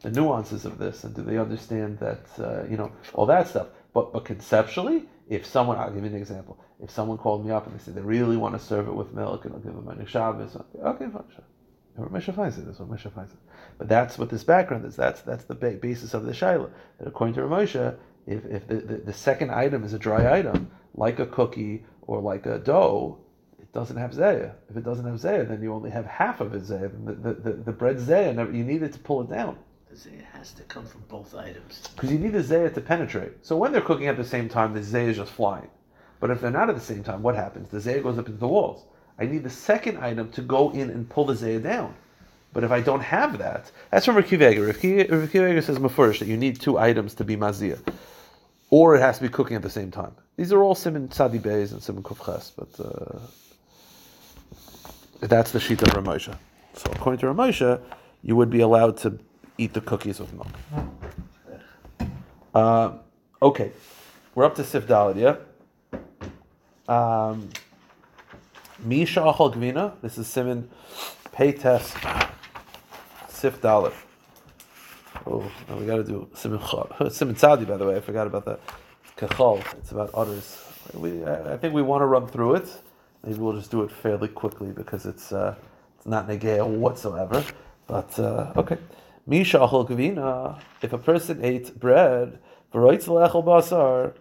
the 0.01 0.11
nuances 0.11 0.65
of 0.65 0.77
this, 0.77 1.03
and 1.03 1.15
do 1.15 1.21
they 1.21 1.37
understand 1.37 1.99
that 1.99 2.25
uh, 2.39 2.63
you 2.69 2.77
know 2.77 2.91
all 3.13 3.25
that 3.25 3.47
stuff? 3.47 3.67
But 3.93 4.13
but 4.13 4.25
conceptually, 4.25 5.05
if 5.29 5.45
someone, 5.45 5.77
I'll 5.77 5.91
give 5.91 6.03
you 6.03 6.09
an 6.09 6.15
example. 6.15 6.57
If 6.81 6.91
someone 6.91 7.17
called 7.17 7.45
me 7.45 7.51
up 7.51 7.67
and 7.67 7.77
they 7.77 7.83
said 7.83 7.95
they 7.95 8.01
really 8.01 8.37
want 8.37 8.57
to 8.57 8.59
serve 8.59 8.87
it 8.87 8.93
with 8.93 9.13
milk, 9.13 9.45
and 9.45 9.53
I'll 9.53 9.59
give 9.59 9.73
them 9.73 9.87
a 9.87 10.05
Shabbos, 10.05 10.55
okay, 10.55 11.05
fine, 11.05 11.23
sure. 11.35 11.45
Finds. 12.33 12.55
That's 12.57 12.79
what 12.79 12.89
Ramesh 12.89 13.13
finds 13.13 13.33
it. 13.33 13.39
But 13.77 13.89
that's 13.89 14.17
what 14.17 14.29
this 14.29 14.43
background 14.43 14.85
is. 14.85 14.95
That's 14.95 15.21
that's 15.21 15.43
the 15.45 15.55
ba- 15.55 15.71
basis 15.71 16.13
of 16.13 16.23
the 16.23 16.31
shaila. 16.31 16.69
That 16.97 17.07
according 17.07 17.35
to 17.35 17.41
Ramosha, 17.41 17.97
if, 18.25 18.45
if 18.45 18.67
the, 18.67 18.75
the, 18.75 18.97
the 18.97 19.13
second 19.13 19.51
item 19.51 19.83
is 19.83 19.93
a 19.93 19.99
dry 19.99 20.37
item, 20.39 20.71
like 20.93 21.19
a 21.19 21.25
cookie 21.25 21.83
or 22.01 22.21
like 22.21 22.45
a 22.45 22.59
dough, 22.59 23.19
it 23.59 23.71
doesn't 23.73 23.97
have 23.97 24.13
zaya. 24.13 24.51
If 24.69 24.77
it 24.77 24.83
doesn't 24.83 25.05
have 25.05 25.19
zaya, 25.19 25.45
then 25.45 25.61
you 25.61 25.73
only 25.73 25.89
have 25.89 26.05
half 26.05 26.39
of 26.39 26.53
it 26.53 26.63
zaya. 26.63 26.89
The, 26.89 27.13
the, 27.13 27.33
the, 27.33 27.53
the 27.53 27.71
bread 27.71 27.99
zaya, 27.99 28.33
never, 28.33 28.51
you 28.51 28.63
need 28.63 28.83
it 28.83 28.93
to 28.93 28.99
pull 28.99 29.21
it 29.21 29.29
down. 29.29 29.57
The 29.89 29.95
Zaya 29.95 30.23
has 30.33 30.51
to 30.53 30.63
come 30.63 30.85
from 30.85 31.01
both 31.07 31.33
items. 31.33 31.89
Because 31.95 32.11
you 32.11 32.19
need 32.19 32.33
the 32.33 32.43
zaya 32.43 32.69
to 32.69 32.81
penetrate. 32.81 33.31
So 33.41 33.57
when 33.57 33.71
they're 33.71 33.81
cooking 33.81 34.07
at 34.07 34.17
the 34.17 34.23
same 34.23 34.47
time, 34.47 34.73
the 34.73 34.83
zaya 34.83 35.07
is 35.07 35.17
just 35.17 35.31
flying. 35.31 35.67
But 36.19 36.29
if 36.29 36.41
they're 36.41 36.51
not 36.51 36.69
at 36.69 36.75
the 36.75 36.81
same 36.81 37.03
time, 37.03 37.23
what 37.23 37.35
happens? 37.35 37.69
The 37.69 37.79
zaya 37.79 38.01
goes 38.01 38.19
up 38.19 38.27
into 38.27 38.39
the 38.39 38.47
walls. 38.47 38.83
I 39.17 39.25
need 39.25 39.43
the 39.43 39.49
second 39.49 39.97
item 39.97 40.31
to 40.33 40.41
go 40.41 40.69
in 40.71 40.91
and 40.91 41.09
pull 41.09 41.25
the 41.25 41.35
zaya 41.35 41.59
down. 41.59 41.95
But 42.53 42.63
if 42.63 42.71
I 42.71 42.81
don't 42.81 43.01
have 43.01 43.37
that, 43.39 43.71
that's 43.91 44.05
from. 44.05 44.15
Ricky 44.15 44.35
Vega 44.35 44.73
says 44.73 45.77
mafurish 45.77 46.19
that 46.19 46.27
you 46.27 46.37
need 46.37 46.59
two 46.59 46.77
items 46.77 47.13
to 47.15 47.23
be 47.23 47.35
mazia, 47.35 47.77
or 48.69 48.95
it 48.95 49.01
has 49.01 49.17
to 49.17 49.23
be 49.23 49.29
cooking 49.29 49.55
at 49.55 49.61
the 49.61 49.69
same 49.69 49.91
time. 49.91 50.15
These 50.35 50.51
are 50.51 50.63
all 50.63 50.73
simon 50.73 51.09
tzadi 51.09 51.39
beis 51.39 51.71
and 51.73 51.83
simon 51.83 52.01
kufches, 52.01 52.51
but 52.55 52.79
uh, 52.83 53.19
that's 55.27 55.51
the 55.51 55.59
sheet 55.59 55.81
of 55.83 55.89
Ramosha. 55.89 56.37
So 56.73 56.91
according 56.91 57.19
to 57.19 57.27
Ramosha, 57.27 57.81
you 58.23 58.35
would 58.35 58.49
be 58.49 58.61
allowed 58.61 58.97
to 58.97 59.19
eat 59.59 59.73
the 59.73 59.81
cookies 59.81 60.19
with 60.19 60.33
milk. 60.33 60.47
Uh, 62.55 62.93
okay, 63.41 63.71
we're 64.33 64.45
up 64.45 64.55
to 64.55 64.63
Sif 64.63 64.85
yeah? 64.89 65.35
Um, 66.87 67.49
Misha 68.79 69.19
Gvina, 69.19 69.93
this 70.01 70.17
is 70.17 70.27
Simon 70.27 70.69
Pay 71.33 71.51
Test 71.51 71.93
Sif 73.27 73.61
Dalit. 73.61 73.93
Oh, 75.27 75.51
we 75.77 75.85
got 75.85 75.97
to 75.97 76.03
do 76.03 76.29
Simon 76.33 76.59
Tzadi, 76.59 77.67
by 77.67 77.77
the 77.77 77.85
way, 77.85 77.97
I 77.97 77.99
forgot 77.99 78.27
about 78.27 78.45
that. 78.45 78.59
Kachal, 79.17 79.61
it's 79.77 79.91
about 79.91 80.13
others. 80.13 80.57
We, 80.93 81.25
I 81.25 81.53
I 81.53 81.57
think 81.57 81.73
we 81.73 81.81
want 81.81 82.01
to 82.01 82.05
run 82.05 82.25
through 82.27 82.55
it. 82.55 82.69
Maybe 83.23 83.37
we'll 83.37 83.57
just 83.57 83.69
do 83.69 83.83
it 83.83 83.91
fairly 83.91 84.29
quickly 84.29 84.71
because 84.71 85.05
it's 85.05 85.33
uh, 85.33 85.55
it's 85.97 86.05
not 86.05 86.27
negaya 86.29 86.65
whatsoever. 86.65 87.43
But 87.85 88.17
uh, 88.17 88.53
okay. 88.55 88.77
Misha 89.29 89.59
achol. 89.59 90.59
If 90.81 90.91
a 90.91 90.97
person 90.97 91.45
ate 91.45 91.79
bread, 91.79 92.39
basar. 92.73 94.13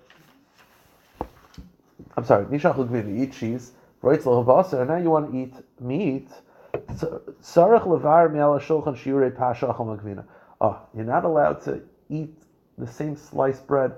I'm 2.16 2.24
sorry. 2.24 2.46
Misha 2.46 2.72
achol 2.74 3.22
eat 3.22 3.32
cheese. 3.32 3.72
V'roitz 4.02 4.24
lechol. 4.24 4.86
Now 4.86 4.96
you 4.96 5.10
want 5.10 5.32
to 5.32 5.38
eat 5.38 5.54
meat. 5.80 6.28
Sarach 6.74 7.86
levar 7.86 8.30
shulchan 8.60 9.36
pasha. 9.36 10.24
Oh, 10.60 10.80
you're 10.94 11.04
not 11.04 11.24
allowed 11.24 11.62
to 11.62 11.80
eat 12.10 12.34
the 12.76 12.86
same 12.86 13.16
sliced 13.16 13.66
bread. 13.66 13.92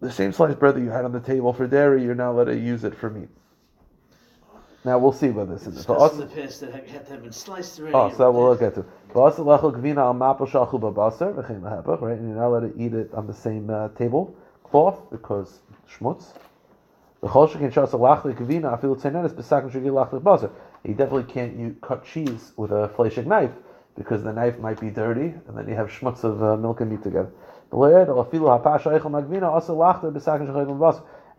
The 0.00 0.12
same 0.12 0.32
sliced 0.32 0.60
bread 0.60 0.76
that 0.76 0.80
you 0.80 0.90
had 0.90 1.04
on 1.04 1.12
the 1.12 1.18
table 1.18 1.52
for 1.52 1.66
dairy, 1.66 2.04
you're 2.04 2.14
not 2.14 2.30
allowed 2.30 2.44
to 2.44 2.56
use 2.56 2.84
it 2.84 2.94
for 2.94 3.10
meat. 3.10 3.28
Now 4.88 4.96
we'll 4.96 5.12
see 5.12 5.28
about 5.28 5.50
this 5.50 5.64
Discussed 5.64 6.14
in 6.14 6.20
the 6.20 6.26
past 6.28 6.60
that 6.62 6.72
had 6.72 7.04
to 7.04 7.12
have 7.12 7.22
been 7.22 7.30
sliced 7.30 7.78
already. 7.78 7.94
Oh, 7.94 8.10
so 8.16 8.30
we'll 8.30 8.48
look 8.48 8.62
at 8.62 8.78
it. 8.78 8.86
V'asa 9.12 9.40
lechol 9.40 9.70
gvina 9.78 9.98
al 9.98 10.14
mapel 10.14 10.48
shachu 10.48 10.80
babasar 10.80 11.34
v'chein 11.34 11.60
lahepach, 11.60 12.00
right? 12.00 12.16
And 12.16 12.28
you're 12.30 12.38
not 12.38 12.46
allowed 12.46 12.72
to 12.72 12.82
eat 12.82 12.94
it 12.94 13.12
on 13.12 13.26
the 13.26 13.34
same 13.34 13.68
uh, 13.68 13.88
table 13.90 14.34
cloth 14.64 15.10
because 15.10 15.58
schmutz. 15.92 16.32
V'chol 17.22 17.50
shekin 17.50 17.70
shas 17.70 17.90
lachli 17.90 18.34
gvina 18.34 18.80
afilu 18.80 18.98
tzenenis 18.98 19.34
b'sakim 19.34 19.70
shegi 19.70 19.90
lachli 19.92 20.22
basar. 20.22 20.50
You 20.84 20.94
definitely 20.94 21.30
can't 21.30 21.54
you 21.58 21.76
cut 21.82 22.06
cheese 22.06 22.52
with 22.56 22.70
a 22.70 22.90
fleshig 22.96 23.26
knife 23.26 23.52
because 23.94 24.22
the 24.22 24.32
knife 24.32 24.58
might 24.58 24.80
be 24.80 24.88
dirty 24.88 25.34
and 25.48 25.54
then 25.54 25.68
you 25.68 25.74
have 25.74 25.88
schmutz 25.90 26.24
of 26.24 26.42
uh, 26.42 26.56
milk 26.56 26.80
and 26.80 26.90
meat 26.90 27.02
together. 27.02 27.30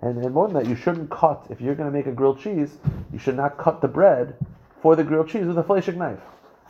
And, 0.02 0.24
and 0.24 0.34
more 0.34 0.48
than 0.48 0.56
that, 0.56 0.66
you 0.68 0.76
shouldn't 0.76 1.10
cut, 1.10 1.48
if 1.50 1.60
you're 1.60 1.76
going 1.76 1.92
to 1.92 1.96
make 1.96 2.08
a 2.08 2.12
grilled 2.12 2.40
cheese, 2.40 2.78
you 3.12 3.20
should 3.20 3.36
not 3.36 3.58
cut 3.58 3.82
the 3.82 3.88
bread 3.88 4.36
for 4.82 4.96
the 4.96 5.04
grilled 5.04 5.28
cheese 5.30 5.46
with 5.46 5.58
a 5.58 5.64
fleshig 5.64 5.98
knife. 5.98 6.22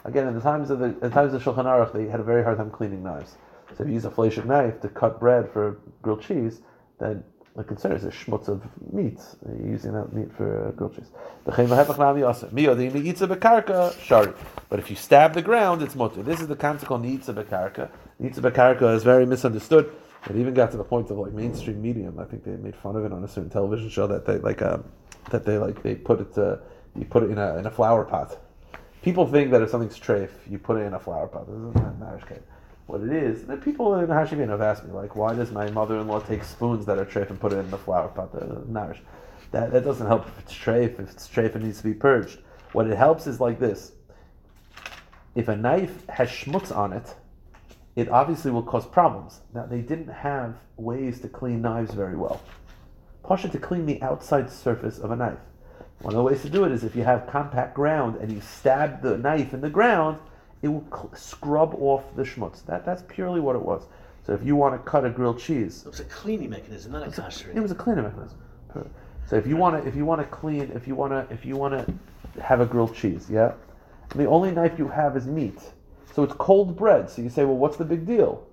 Again, 0.06 0.28
in 0.28 0.34
the 0.34 0.42
times 0.42 0.70
of 0.70 0.80
the, 0.80 0.98
in 1.04 1.12
times 1.12 1.34
of 1.34 1.44
Shulchan 1.44 1.66
Aruch, 1.66 1.94
they 1.94 2.08
had 2.08 2.20
a 2.20 2.24
very 2.24 2.44
hard 2.44 2.58
time 2.58 2.72
cleaning 2.72 3.04
knives. 3.04 3.36
So 3.78 3.84
if 3.84 3.88
you 3.88 3.94
use 3.94 4.06
a 4.06 4.10
fleshig 4.10 4.46
knife 4.46 4.82
to 4.82 4.90
cut 4.90 5.20
bread 5.20 5.52
for 5.52 5.80
grilled 6.02 6.24
cheese, 6.24 6.62
then 7.00 7.24
the 7.56 7.64
concern 7.64 7.92
is 7.92 8.04
a 8.06 8.10
schmutz 8.10 8.48
of 8.48 8.64
meat. 8.92 9.20
You're 9.46 9.72
using 9.72 9.94
that 9.94 10.14
meat 10.14 10.34
for 10.36 10.70
uh, 10.70 10.72
grilled 10.72 10.96
cheese. 10.96 11.12
But 11.46 11.60
if 14.80 14.90
you 14.90 14.96
stab 14.96 15.34
the 15.34 15.42
ground, 15.42 15.82
it's 15.82 15.96
mutter. 15.96 16.24
This 16.24 16.40
is 16.40 16.48
the 16.48 16.56
concept 16.56 16.88
called 16.88 17.04
nitza 17.04 17.34
bekarka. 17.34 17.90
Nitza 18.22 18.40
bekarka 18.40 18.96
is 18.96 19.04
very 19.04 19.26
misunderstood. 19.26 19.94
It 20.28 20.36
even 20.36 20.54
got 20.54 20.72
to 20.72 20.78
the 20.78 20.84
point 20.84 21.10
of 21.12 21.18
like 21.18 21.34
mainstream 21.34 21.82
medium. 21.82 22.20
I 22.20 22.26
think 22.26 22.44
they 22.44 22.52
made 22.52 22.76
fun 22.76 22.96
of 22.96 23.06
it 23.06 23.14
on 23.14 23.24
a 23.24 23.28
certain 23.28 23.50
television 23.50 23.90
show 23.90 24.08
that 24.08 24.26
they 24.26 24.38
like 24.38 24.62
um, 24.62 24.84
that 25.32 25.46
they 25.46 25.58
like 25.58 25.82
they 25.82 25.96
put 25.96 26.20
it 26.20 26.38
uh, 26.38 26.58
you 26.96 27.06
put 27.06 27.24
it 27.24 27.32
in 27.32 27.38
a 27.38 27.58
in 27.58 27.66
a 27.66 27.72
flower 27.72 28.04
pot. 28.04 28.38
People 29.02 29.26
think 29.26 29.52
that 29.52 29.62
if 29.62 29.70
something's 29.70 29.98
treif, 29.98 30.30
you 30.50 30.60
put 30.60 30.78
it 30.78 30.82
in 30.82 30.94
a 30.94 31.00
flower 31.00 31.28
pot. 31.28 31.46
This 31.48 31.82
marriage 32.00 32.26
cake. 32.28 32.42
What 32.88 33.02
it 33.02 33.14
is, 33.14 33.46
the 33.46 33.56
people 33.56 33.94
in 34.00 34.08
Hashivin 34.08 34.50
have 34.50 34.62
asked 34.62 34.84
me, 34.84 34.92
like, 34.92 35.16
why 35.16 35.36
does 35.36 35.52
my 35.52 35.70
mother-in-law 35.70 36.22
take 36.22 36.44
spoons 36.44 36.88
that 36.88 36.98
are 36.98 37.06
treif 37.06 37.30
and 37.30 37.40
put 37.40 37.54
it 37.54 37.58
in 37.58 37.70
the 37.70 37.78
flower 37.78 38.08
pot? 38.08 38.32
The 38.32 38.66
marish. 38.66 39.00
That, 39.52 39.72
that 39.72 39.86
doesn't 39.86 40.08
help 40.08 40.28
if 40.28 40.40
it's 40.40 40.54
treif. 40.54 41.00
If 41.00 41.12
it's 41.12 41.28
treif, 41.28 41.56
it 41.56 41.62
needs 41.62 41.78
to 41.78 41.84
be 41.84 41.94
purged. 41.94 42.40
What 42.74 42.88
it 42.88 42.98
helps 42.98 43.28
is 43.28 43.40
like 43.40 43.60
this. 43.60 43.92
If 45.36 45.48
a 45.48 45.56
knife 45.56 46.08
has 46.08 46.30
schmutz 46.30 46.76
on 46.76 46.92
it, 46.94 47.16
it 48.00 48.10
obviously 48.10 48.52
will 48.52 48.64
cause 48.64 48.86
problems. 48.86 49.42
Now, 49.54 49.66
they 49.66 49.82
didn't 49.82 50.08
have 50.08 50.56
ways 50.78 51.20
to 51.22 51.28
clean 51.28 51.62
knives 51.62 51.94
very 51.94 52.16
well. 52.16 52.42
Pasha 53.24 53.50
to 53.50 53.60
clean 53.60 53.86
the 53.86 54.02
outside 54.02 54.50
surface 54.50 55.00
of 55.00 55.12
a 55.12 55.16
knife. 55.16 55.40
One 56.02 56.14
of 56.14 56.18
the 56.18 56.24
ways 56.24 56.42
to 56.44 56.50
do 56.50 56.64
it 56.64 56.72
is 56.72 56.84
if 56.84 56.96
you 56.96 57.04
have 57.04 57.28
compact 57.28 57.76
ground 57.76 58.16
and 58.22 58.32
you 58.32 58.40
stab 58.40 59.02
the 59.02 59.18
knife 59.18 59.54
in 59.54 59.60
the 59.60 59.70
ground, 59.70 60.18
it 60.62 60.70
will 60.70 60.86
cl- 60.90 61.12
scrub 61.14 61.76
off 61.76 62.04
the 62.16 62.24
schmutz. 62.24 62.66
That, 62.66 62.86
that's 62.86 63.04
purely 63.10 63.42
what 63.42 63.56
it 63.56 63.62
was. 63.62 63.84
So 64.26 64.34
if 64.34 64.46
you 64.46 64.56
want 64.56 64.74
to 64.76 64.90
cut 64.90 65.06
a 65.06 65.10
grilled 65.10 65.40
cheese, 65.40 65.84
It 65.84 65.90
was 65.90 66.00
a 66.00 66.06
cleaning 66.06 66.52
mechanism, 66.52 66.94
not 66.94 67.04
a 67.04 67.56
it 67.56 67.60
was 67.60 67.72
a 67.72 67.76
cleaning 67.76 68.04
mechanism. 68.04 68.38
So 69.26 69.36
if 69.36 69.46
you 69.46 69.58
want 69.58 69.82
to, 69.82 69.88
if 69.88 69.96
you 69.96 70.06
want 70.06 70.22
to 70.22 70.28
clean, 70.28 70.72
if 70.74 70.88
you 70.88 70.96
want 70.96 71.12
to, 71.12 71.34
if 71.34 71.46
you 71.46 71.56
want 71.56 71.74
to 71.86 72.42
have 72.42 72.62
a 72.62 72.66
grilled 72.66 72.96
cheese, 72.96 73.28
yeah, 73.30 73.54
and 74.12 74.20
the 74.20 74.26
only 74.26 74.52
knife 74.52 74.80
you 74.80 74.88
have 74.88 75.16
is 75.16 75.28
meat, 75.28 75.60
so 76.14 76.24
it's 76.24 76.34
cold 76.34 76.76
bread. 76.76 77.10
So 77.10 77.22
you 77.22 77.30
say, 77.30 77.46
well, 77.46 77.58
what's 77.58 77.78
the 77.78 77.86
big 77.86 78.06
deal? 78.06 78.46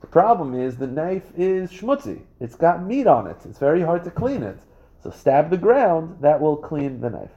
The 0.00 0.06
problem 0.06 0.54
is 0.54 0.76
the 0.76 0.86
knife 0.86 1.30
is 1.36 1.70
schmutzy. 1.72 2.20
It's 2.40 2.54
got 2.54 2.84
meat 2.84 3.06
on 3.06 3.26
it. 3.26 3.36
It's 3.44 3.58
very 3.58 3.82
hard 3.82 4.04
to 4.04 4.10
clean 4.10 4.42
it. 4.42 4.58
So 5.02 5.10
stab 5.10 5.50
the 5.50 5.56
ground. 5.56 6.18
That 6.20 6.40
will 6.40 6.56
clean 6.56 7.00
the 7.00 7.10
knife. 7.10 7.30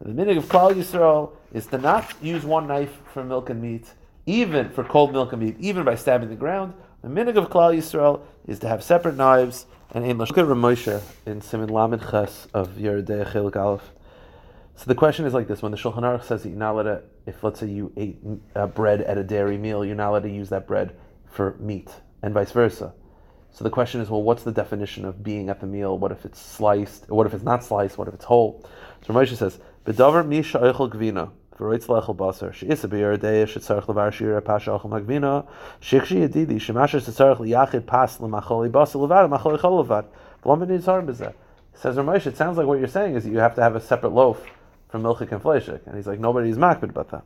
The 0.00 0.10
minig 0.10 0.36
of 0.36 0.46
Klal 0.46 0.74
Yisrael 0.74 1.30
is 1.52 1.66
to 1.66 1.78
not 1.78 2.12
use 2.20 2.44
one 2.44 2.66
knife 2.66 2.98
for 3.12 3.22
milk 3.22 3.50
and 3.50 3.62
meat, 3.62 3.92
even 4.26 4.70
for 4.70 4.82
cold 4.82 5.12
milk 5.12 5.32
and 5.32 5.42
meat, 5.42 5.56
even 5.60 5.84
by 5.84 5.94
stabbing 5.94 6.30
the 6.30 6.34
ground. 6.34 6.74
The 7.02 7.08
minig 7.08 7.36
of 7.36 7.50
Klal 7.50 7.76
Yisrael 7.76 8.20
is 8.46 8.60
to 8.60 8.68
have 8.68 8.80
separate 8.80 9.16
knives 9.16 9.66
and 9.90 10.04
ein 10.04 10.18
Look 10.18 10.38
at 10.38 10.44
Ramosha 10.44 11.02
in 11.26 11.40
Simon 11.40 11.68
Lamed 11.68 12.00
Ches 12.00 12.46
of 12.54 12.76
Yeridei 12.76 13.56
Aleph. 13.56 13.90
So 14.76 14.84
the 14.86 14.94
question 14.94 15.26
is 15.26 15.34
like 15.34 15.48
this: 15.48 15.62
When 15.62 15.72
the 15.72 15.78
Shulchan 15.78 16.02
Aruch 16.02 16.22
says 16.22 16.44
that 16.44 16.50
you're 16.50 16.58
not 16.58 16.74
allowed 16.74 16.82
to, 16.84 17.02
if 17.26 17.42
let's 17.42 17.58
say 17.58 17.66
you 17.66 17.92
ate 17.96 18.18
uh, 18.54 18.68
bread 18.68 19.00
at 19.00 19.18
a 19.18 19.24
dairy 19.24 19.58
meal, 19.58 19.84
you're 19.84 19.96
not 19.96 20.10
allowed 20.10 20.22
to 20.22 20.30
use 20.30 20.50
that 20.50 20.68
bread 20.68 20.94
for 21.28 21.56
meat, 21.58 21.90
and 22.22 22.32
vice 22.32 22.52
versa. 22.52 22.94
So 23.50 23.64
the 23.64 23.70
question 23.70 24.00
is, 24.00 24.08
well, 24.08 24.22
what's 24.22 24.44
the 24.44 24.52
definition 24.52 25.04
of 25.04 25.24
being 25.24 25.48
at 25.48 25.60
the 25.60 25.66
meal? 25.66 25.98
What 25.98 26.12
if 26.12 26.24
it's 26.24 26.40
sliced? 26.40 27.10
What 27.10 27.26
if 27.26 27.34
it's 27.34 27.42
not 27.42 27.64
sliced? 27.64 27.98
What 27.98 28.06
if 28.06 28.14
it's 28.14 28.26
whole? 28.26 28.64
So 29.04 29.12
Ramosha 29.12 29.36
says. 29.36 29.58
Says 41.74 41.96
Ramesh, 41.96 42.26
it 42.26 42.36
sounds 42.36 42.58
like 42.58 42.66
what 42.66 42.78
you're 42.78 42.88
saying 42.88 43.14
is 43.14 43.24
that 43.24 43.30
you 43.30 43.38
have 43.38 43.54
to 43.54 43.62
have 43.62 43.76
a 43.76 43.80
separate 43.80 44.12
loaf 44.12 44.44
from 44.88 45.02
milchik 45.02 45.32
and 45.32 45.42
fleshik. 45.42 45.86
And 45.86 45.96
he's 45.96 46.06
like, 46.06 46.20
nobody's 46.20 46.56
makbid 46.56 46.90
about 46.90 47.10
that. 47.10 47.24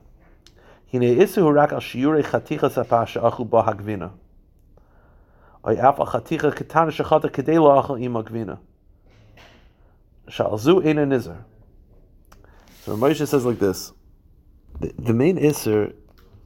So 12.85 12.97
Ramesh 12.97 13.27
says 13.27 13.45
like 13.45 13.59
this. 13.59 13.93
The, 14.81 15.15
main 15.15 15.39
isser 15.39 15.95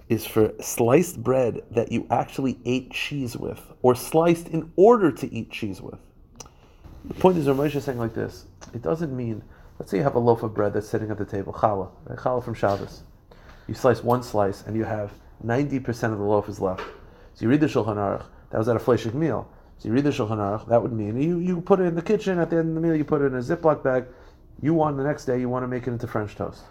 is 0.08 0.24
for 0.24 0.52
sliced 0.60 1.22
bread 1.22 1.62
that 1.70 1.90
you 1.90 2.06
actually 2.10 2.58
ate 2.64 2.92
cheese 2.92 3.36
with, 3.36 3.60
or 3.82 3.94
sliced 3.94 4.48
in 4.48 4.72
order 4.76 5.10
to 5.10 5.32
eat 5.34 5.50
cheese 5.50 5.80
with. 5.80 5.98
The 7.06 7.14
point 7.14 7.38
is, 7.38 7.46
Ramesh 7.46 7.74
is 7.74 7.84
saying 7.84 7.98
like 7.98 8.14
this. 8.14 8.44
It 8.72 8.82
doesn't 8.82 9.16
mean, 9.16 9.42
let's 9.78 9.90
say 9.90 9.96
you 9.96 10.04
have 10.04 10.14
a 10.14 10.20
loaf 10.20 10.42
of 10.42 10.54
bread 10.54 10.74
that's 10.74 10.88
sitting 10.88 11.10
at 11.10 11.18
the 11.18 11.24
table, 11.24 11.52
challah, 11.52 11.90
right? 12.04 12.18
challah 12.18 12.44
from 12.44 12.54
Shabbos. 12.54 13.02
You 13.66 13.74
slice 13.74 14.02
one 14.02 14.22
slice 14.22 14.62
and 14.62 14.76
you 14.76 14.84
have 14.84 15.12
90% 15.44 15.88
of 16.12 16.18
the 16.18 16.24
loaf 16.24 16.48
is 16.48 16.60
left. 16.60 16.82
So 17.34 17.44
you 17.44 17.48
read 17.48 17.60
the 17.60 17.66
Shulchan 17.66 17.96
Aruch, 17.96 18.24
that 18.50 18.58
was 18.58 18.68
at 18.68 18.76
a 18.76 18.80
fleshik 18.80 19.14
meal. 19.14 19.48
So 19.78 19.88
you 19.88 19.94
read 19.94 20.04
the 20.04 20.10
Shulchan 20.10 20.38
Aruch, 20.38 20.68
that 20.68 20.80
would 20.82 20.92
mean 20.92 21.20
you, 21.20 21.38
you 21.38 21.60
put 21.60 21.80
it 21.80 21.84
in 21.84 21.94
the 21.94 22.02
kitchen, 22.02 22.38
at 22.38 22.50
the 22.50 22.56
end 22.58 22.68
of 22.68 22.74
the 22.74 22.80
meal 22.80 22.94
you 22.94 23.04
put 23.04 23.22
it 23.22 23.26
in 23.26 23.34
a 23.34 23.42
Ziploc 23.42 23.82
bag. 23.82 24.04
You 24.60 24.74
want 24.74 24.98
the 24.98 25.04
next 25.04 25.24
day, 25.24 25.40
you 25.40 25.48
want 25.48 25.62
to 25.62 25.68
make 25.68 25.86
it 25.86 25.90
into 25.90 26.06
French 26.06 26.36
toast. 26.36 26.62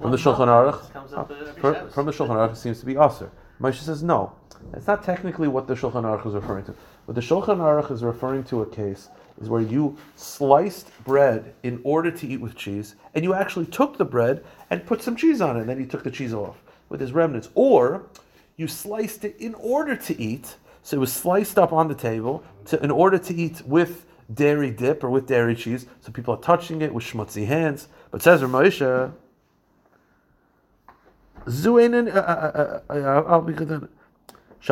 From 0.00 0.10
the 0.10 0.16
Shulchan 0.16 0.48
Aruch, 0.48 0.92
Comes 0.92 1.12
up 1.12 1.30
every 1.30 1.60
from, 1.60 1.88
from 1.90 2.06
the 2.06 2.12
Shulchan 2.12 2.30
Aruch, 2.30 2.52
it 2.52 2.56
seems 2.56 2.80
to 2.80 2.86
be 2.86 2.96
Aser. 2.96 3.30
Moshe 3.60 3.80
says 3.80 4.02
no. 4.02 4.32
That's 4.72 4.86
not 4.86 5.04
technically 5.04 5.48
what 5.48 5.66
the 5.66 5.74
Shulchan 5.74 6.02
Aruch 6.02 6.26
is 6.26 6.34
referring 6.34 6.64
to. 6.64 6.74
What 7.06 7.14
the 7.14 7.20
Shulchan 7.20 7.58
Aruch 7.58 7.90
is 7.90 8.02
referring 8.02 8.44
to 8.44 8.62
a 8.62 8.66
case 8.66 9.08
is 9.40 9.48
where 9.48 9.60
you 9.60 9.96
sliced 10.16 10.90
bread 11.04 11.54
in 11.62 11.80
order 11.84 12.10
to 12.10 12.26
eat 12.26 12.40
with 12.40 12.56
cheese, 12.56 12.96
and 13.14 13.24
you 13.24 13.34
actually 13.34 13.66
took 13.66 13.96
the 13.96 14.04
bread 14.04 14.44
and 14.70 14.84
put 14.84 15.02
some 15.02 15.16
cheese 15.16 15.40
on 15.40 15.56
it, 15.56 15.60
and 15.60 15.68
then 15.68 15.78
you 15.78 15.86
took 15.86 16.02
the 16.02 16.10
cheese 16.10 16.34
off 16.34 16.62
with 16.88 17.00
his 17.00 17.12
remnants. 17.12 17.50
Or 17.54 18.06
you 18.56 18.66
sliced 18.66 19.24
it 19.24 19.36
in 19.38 19.54
order 19.54 19.96
to 19.96 20.20
eat, 20.20 20.56
so 20.82 20.96
it 20.96 21.00
was 21.00 21.12
sliced 21.12 21.58
up 21.58 21.72
on 21.72 21.88
the 21.88 21.94
table 21.94 22.42
to, 22.66 22.82
in 22.82 22.90
order 22.90 23.18
to 23.18 23.34
eat 23.34 23.62
with 23.64 24.06
dairy 24.32 24.70
dip 24.70 25.04
or 25.04 25.10
with 25.10 25.26
dairy 25.26 25.54
cheese. 25.54 25.86
So 26.00 26.10
people 26.10 26.34
are 26.34 26.40
touching 26.40 26.82
it 26.82 26.92
with 26.92 27.04
schmutzy 27.04 27.46
hands. 27.46 27.88
But 28.10 28.22
says 28.22 28.40
Ramosha, 28.40 29.12
Zuein 31.33 31.33
uh, 31.33 31.33
uh, 31.33 31.33
uh, 31.33 31.33
uh, 31.33 31.33
I'll 31.33 31.33
be 31.33 31.33
good. 31.33 31.33
Shal 31.46 31.62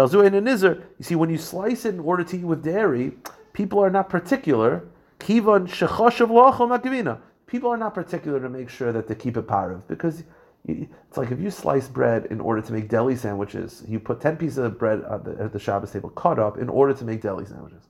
zuein 0.09 0.35
and 0.35 0.47
nizer. 0.47 0.83
You 0.99 1.05
see, 1.05 1.15
when 1.15 1.29
you 1.29 1.39
slice 1.39 1.85
it 1.85 1.95
in 1.95 2.01
order 2.01 2.25
to 2.25 2.39
eat 2.39 2.45
with 2.45 2.65
dairy, 2.65 3.13
people 3.53 3.79
are 3.81 3.91
not 3.91 4.09
particular. 4.09 4.89
Kivan 5.19 5.69
shechoshav 5.69 6.29
makavina. 6.29 7.21
People 7.47 7.71
are 7.71 7.77
not 7.77 7.95
particular 7.95 8.41
to 8.41 8.49
make 8.49 8.71
sure 8.71 8.93
that 8.93 9.07
they 9.07 9.15
keep 9.15 9.37
it 9.37 9.47
parav 9.47 9.83
because 9.87 10.25
it's 10.65 11.19
like 11.19 11.31
if 11.31 11.39
you 11.39 11.51
slice 11.51 11.89
bread 11.89 12.27
in 12.31 12.41
order 12.41 12.63
to 12.63 12.73
make 12.73 12.89
deli 12.89 13.17
sandwiches, 13.17 13.85
you 13.87 14.01
put 14.01 14.21
ten 14.21 14.39
pieces 14.39 14.59
of 14.59 14.79
bread 14.79 15.03
at 15.11 15.25
the, 15.25 15.37
at 15.39 15.53
the 15.53 15.59
Shabbos 15.59 15.91
table 15.91 16.09
cut 16.11 16.39
up 16.39 16.57
in 16.57 16.71
order 16.71 16.95
to 16.95 17.05
make 17.05 17.21
deli 17.21 17.45
sandwiches. 17.45 17.89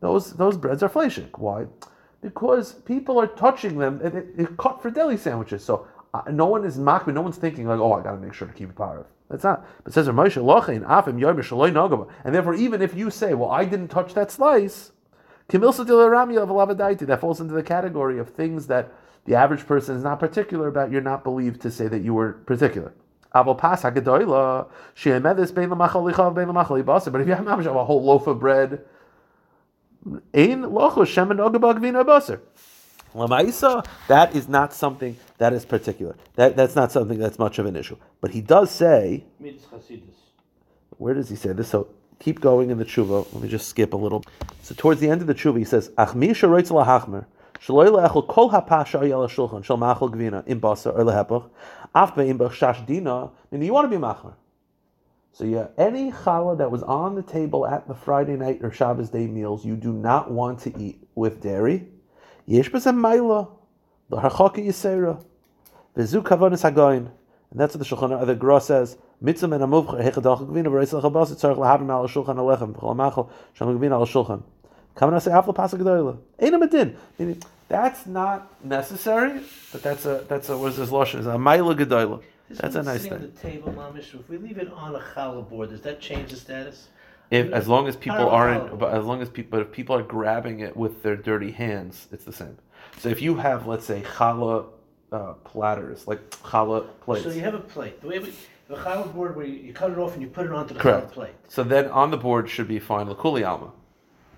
Those 0.00 0.34
those 0.34 0.56
breads 0.56 0.84
are 0.84 0.88
fleshik. 0.88 1.38
Why? 1.38 1.66
Because 2.20 2.74
people 2.74 3.20
are 3.20 3.26
touching 3.26 3.78
them. 3.78 4.00
It, 4.04 4.14
it, 4.14 4.26
it 4.38 4.56
cut 4.56 4.80
for 4.80 4.90
deli 4.90 5.16
sandwiches. 5.16 5.64
So 5.64 5.88
no 6.30 6.46
one 6.46 6.64
is 6.64 6.78
makbid. 6.78 7.14
No 7.14 7.22
one's 7.22 7.36
thinking 7.36 7.66
like, 7.66 7.80
oh, 7.80 7.92
I 7.94 8.02
got 8.02 8.12
to 8.12 8.18
make 8.18 8.34
sure 8.34 8.46
to 8.46 8.54
keep 8.54 8.70
it 8.70 8.74
parav. 8.74 9.06
That's 9.30 9.44
not. 9.44 9.64
But 9.82 9.94
says 9.94 10.08
Moshe 10.08 10.42
lochin 10.42 10.84
afim 10.86 11.18
nagama. 11.18 12.08
And 12.24 12.34
therefore, 12.34 12.54
even 12.54 12.82
if 12.82 12.94
you 12.94 13.10
say, 13.10 13.34
well, 13.34 13.50
I 13.50 13.64
didn't 13.64 13.88
touch 13.88 14.12
that 14.14 14.30
slice, 14.30 14.92
kimilsa 15.48 15.86
dilarami 15.86 16.36
of 16.36 16.50
alavadaiti, 16.50 17.06
that 17.06 17.20
falls 17.20 17.40
into 17.40 17.54
the 17.54 17.62
category 17.62 18.18
of 18.18 18.28
things 18.28 18.66
that 18.66 18.92
the 19.24 19.34
average 19.34 19.66
person 19.66 19.96
is 19.96 20.02
not 20.02 20.20
particular 20.20 20.68
about. 20.68 20.90
You're 20.90 21.00
not 21.00 21.24
believed 21.24 21.62
to 21.62 21.70
say 21.70 21.88
that 21.88 22.02
you 22.02 22.12
were 22.12 22.32
particular. 22.32 22.92
But 23.32 23.48
if 23.48 23.64
you 25.06 25.12
have 25.12 25.26
a 27.66 27.84
whole 27.84 28.02
loaf 28.04 28.26
of 28.26 28.38
bread. 28.38 28.84
Ein 30.34 30.64
locho 30.64 31.06
shemen 31.06 31.38
ogabag 31.38 31.80
vina 31.80 32.04
baser. 32.04 32.42
Lamaisa, 33.14 33.86
that 34.08 34.34
is 34.34 34.48
not 34.48 34.72
something 34.72 35.16
that 35.38 35.52
is 35.52 35.64
particular. 35.64 36.16
That, 36.36 36.56
that's 36.56 36.74
not 36.74 36.92
something 36.92 37.18
that's 37.18 37.38
much 37.38 37.58
of 37.58 37.66
an 37.66 37.76
issue. 37.76 37.96
But 38.20 38.30
he 38.30 38.40
does 38.40 38.70
say, 38.70 39.24
where 40.98 41.14
does 41.14 41.28
he 41.28 41.36
say 41.36 41.52
this? 41.52 41.68
So 41.68 41.88
keep 42.18 42.40
going 42.40 42.70
in 42.70 42.78
the 42.78 42.84
tshuva. 42.84 43.32
Let 43.32 43.42
me 43.42 43.48
just 43.48 43.68
skip 43.68 43.92
a 43.92 43.96
little. 43.96 44.24
So 44.62 44.74
towards 44.74 45.00
the 45.00 45.10
end 45.10 45.20
of 45.20 45.26
the 45.26 45.34
tshuva, 45.34 45.58
he 45.58 45.64
says, 45.64 45.90
Ach 45.98 46.14
mi 46.14 46.28
lahachmer, 46.28 47.26
shaloi 47.60 47.88
le'echel 47.88 48.28
kol 48.28 48.50
hapasha 48.50 49.06
yal 49.08 49.26
shulchan, 49.28 49.64
shal 49.64 49.76
machal 49.76 50.10
gvina, 50.10 50.42
im 50.46 50.60
basar, 50.60 50.96
or 50.96 51.04
lehepach, 51.04 51.50
af 51.94 52.14
be'im 52.14 52.38
shash 52.38 52.86
dina, 52.86 53.30
meaning 53.50 53.66
you 53.66 53.74
want 53.74 53.90
to 53.90 53.98
be 53.98 54.00
machmer. 54.00 54.34
So 55.32 55.44
yeah, 55.44 55.68
any 55.78 56.12
challah 56.12 56.58
that 56.58 56.70
was 56.70 56.82
on 56.82 57.14
the 57.14 57.22
table 57.22 57.66
at 57.66 57.88
the 57.88 57.94
Friday 57.94 58.36
night 58.36 58.60
or 58.62 58.70
Shabbos 58.70 59.10
day 59.10 59.26
meals, 59.26 59.64
you 59.64 59.76
do 59.76 59.92
not 59.92 60.30
want 60.30 60.60
to 60.60 60.78
eat 60.78 61.02
with 61.14 61.42
dairy. 61.42 61.88
Yesh 62.46 62.70
b'zem 62.70 62.96
maila, 62.96 63.48
the 64.08 64.16
harchaka 64.16 64.58
yisera, 64.58 65.22
v'zu 65.96 66.22
kavanis 66.22 66.68
hagoyin. 66.70 67.10
And 67.50 67.60
that's 67.60 67.74
what 67.76 67.86
the 67.86 67.96
Shulchan 67.96 68.26
the 68.26 68.34
Gra 68.34 68.60
says, 68.60 68.96
mitzvah 69.20 69.48
men 69.48 69.60
amuvcha 69.60 70.02
hechadach 70.02 70.48
gvina 70.48 70.66
v'reis 70.66 70.98
lechabas 70.98 71.32
tzarich 71.34 71.58
lahavim 71.58 71.90
al 71.90 72.08
shulchan 72.08 72.36
alechem 72.36 72.74
v'chol 72.74 72.96
machal 72.96 73.30
sham 73.54 73.68
gvina 73.78 73.92
al 73.92 74.06
shulchan. 74.06 74.42
Kavan 74.96 75.20
say 75.20 75.30
aflo 75.30 75.54
pasuk 75.54 75.80
gedoyla. 75.80 76.18
Ein 76.40 76.52
amadin. 76.52 76.96
Meaning 77.18 77.42
That's 77.68 78.06
not 78.06 78.52
necessary, 78.64 79.40
but 79.70 79.82
that's 79.82 80.04
a 80.04 80.24
that's 80.28 80.48
a 80.50 80.56
what 80.58 80.72
is 80.72 80.76
this 80.78 80.90
lashon? 80.90 81.20
Is 81.20 81.26
a 81.26 81.30
ma'ila 81.30 81.78
gedola. 81.78 82.22
This 82.48 82.58
That's 82.58 82.74
a 82.74 82.82
nice 82.82 83.02
thing. 83.02 83.18
the 83.20 83.28
table, 83.28 83.72
mamish. 83.72 84.14
If 84.14 84.28
we 84.28 84.36
leave 84.36 84.58
it 84.58 84.70
on 84.72 84.94
a 84.94 84.98
challah 84.98 85.48
board, 85.48 85.70
does 85.70 85.80
that 85.82 86.00
change 86.00 86.30
the 86.30 86.36
status? 86.36 86.88
If 87.32 87.50
as 87.50 87.66
long 87.66 87.88
as 87.88 87.96
people 87.96 88.28
aren't, 88.28 88.78
but 88.78 88.92
as 88.92 89.06
long 89.06 89.22
as 89.22 89.30
people, 89.30 89.58
but 89.58 89.66
if 89.66 89.72
people 89.72 89.96
are 89.96 90.02
grabbing 90.02 90.60
it 90.60 90.76
with 90.76 91.02
their 91.02 91.16
dirty 91.16 91.50
hands, 91.50 92.06
it's 92.12 92.24
the 92.24 92.32
same. 92.32 92.58
So 92.98 93.08
if 93.08 93.22
you 93.22 93.36
have, 93.36 93.66
let's 93.66 93.86
say, 93.86 94.02
challah 94.02 94.66
uh, 95.10 95.32
platters, 95.44 96.06
like 96.06 96.28
challah 96.30 96.86
plates. 97.00 97.24
So 97.24 97.30
you 97.30 97.40
have 97.40 97.54
a 97.54 97.60
plate. 97.60 98.02
The 98.02 98.08
way 98.08 98.18
we, 98.18 98.34
the 98.68 98.76
challah 98.76 99.14
board 99.14 99.34
where 99.34 99.46
you, 99.46 99.54
you 99.54 99.72
cut 99.72 99.90
it 99.90 99.98
off 99.98 100.12
and 100.12 100.20
you 100.20 100.28
put 100.28 100.44
it 100.44 100.52
onto 100.52 100.74
the 100.74 100.80
Correct. 100.80 101.08
challah 101.08 101.12
plate. 101.12 101.34
So 101.48 101.64
then 101.64 101.88
on 101.88 102.10
the 102.10 102.18
board 102.18 102.50
should 102.50 102.68
be 102.68 102.78
fine 102.78 103.06
lakuli 103.06 103.48
alma, 103.48 103.72